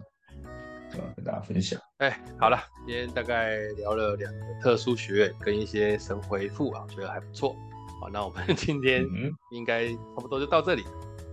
[1.17, 1.81] 跟大家分享。
[1.99, 7.57] 哎，好了，今天大概聊了两个特殊学院跟一些神回复啊，我觉得还不错。
[8.01, 9.05] 好，那我们今天
[9.51, 10.85] 应该差不多就到这里。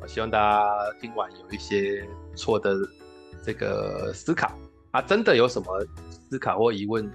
[0.01, 0.67] 我希望大家
[0.99, 2.73] 听完有一些错的
[3.43, 4.57] 这个思考
[4.91, 5.67] 啊，真的有什么
[6.29, 7.09] 思考或疑问？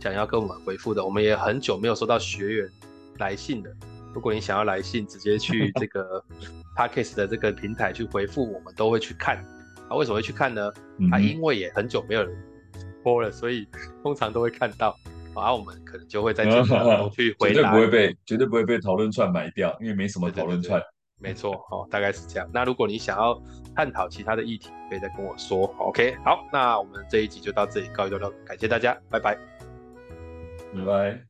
[0.00, 2.70] 想要跟我们回复的，我们也很久没有收到学员
[3.18, 3.70] 来信了。
[4.14, 6.22] 如果你想要来信，直接去这个
[6.78, 9.36] Podcast 的这个平台去回复，我们都会去看。
[9.88, 10.72] 啊，为什么会去看呢？
[11.10, 12.36] 啊，因为也很久没有人
[13.02, 13.66] 播了，所以
[14.02, 14.96] 通常都会看到。
[15.34, 16.66] 啊，我们可能就会在这里
[17.10, 17.54] 去回答。
[17.54, 20.80] 绝对不会被绝对不会被讨论串埋掉，因为没什么讨论串。
[21.18, 22.48] 没错，哦，大概是这样。
[22.52, 23.40] 那如果你想要
[23.74, 25.66] 探讨其他的议题，可以再跟我说。
[25.78, 29.36] OK，好，那我们这一集就到这里告一段落，感谢大家，拜拜。
[30.74, 31.27] 拜拜。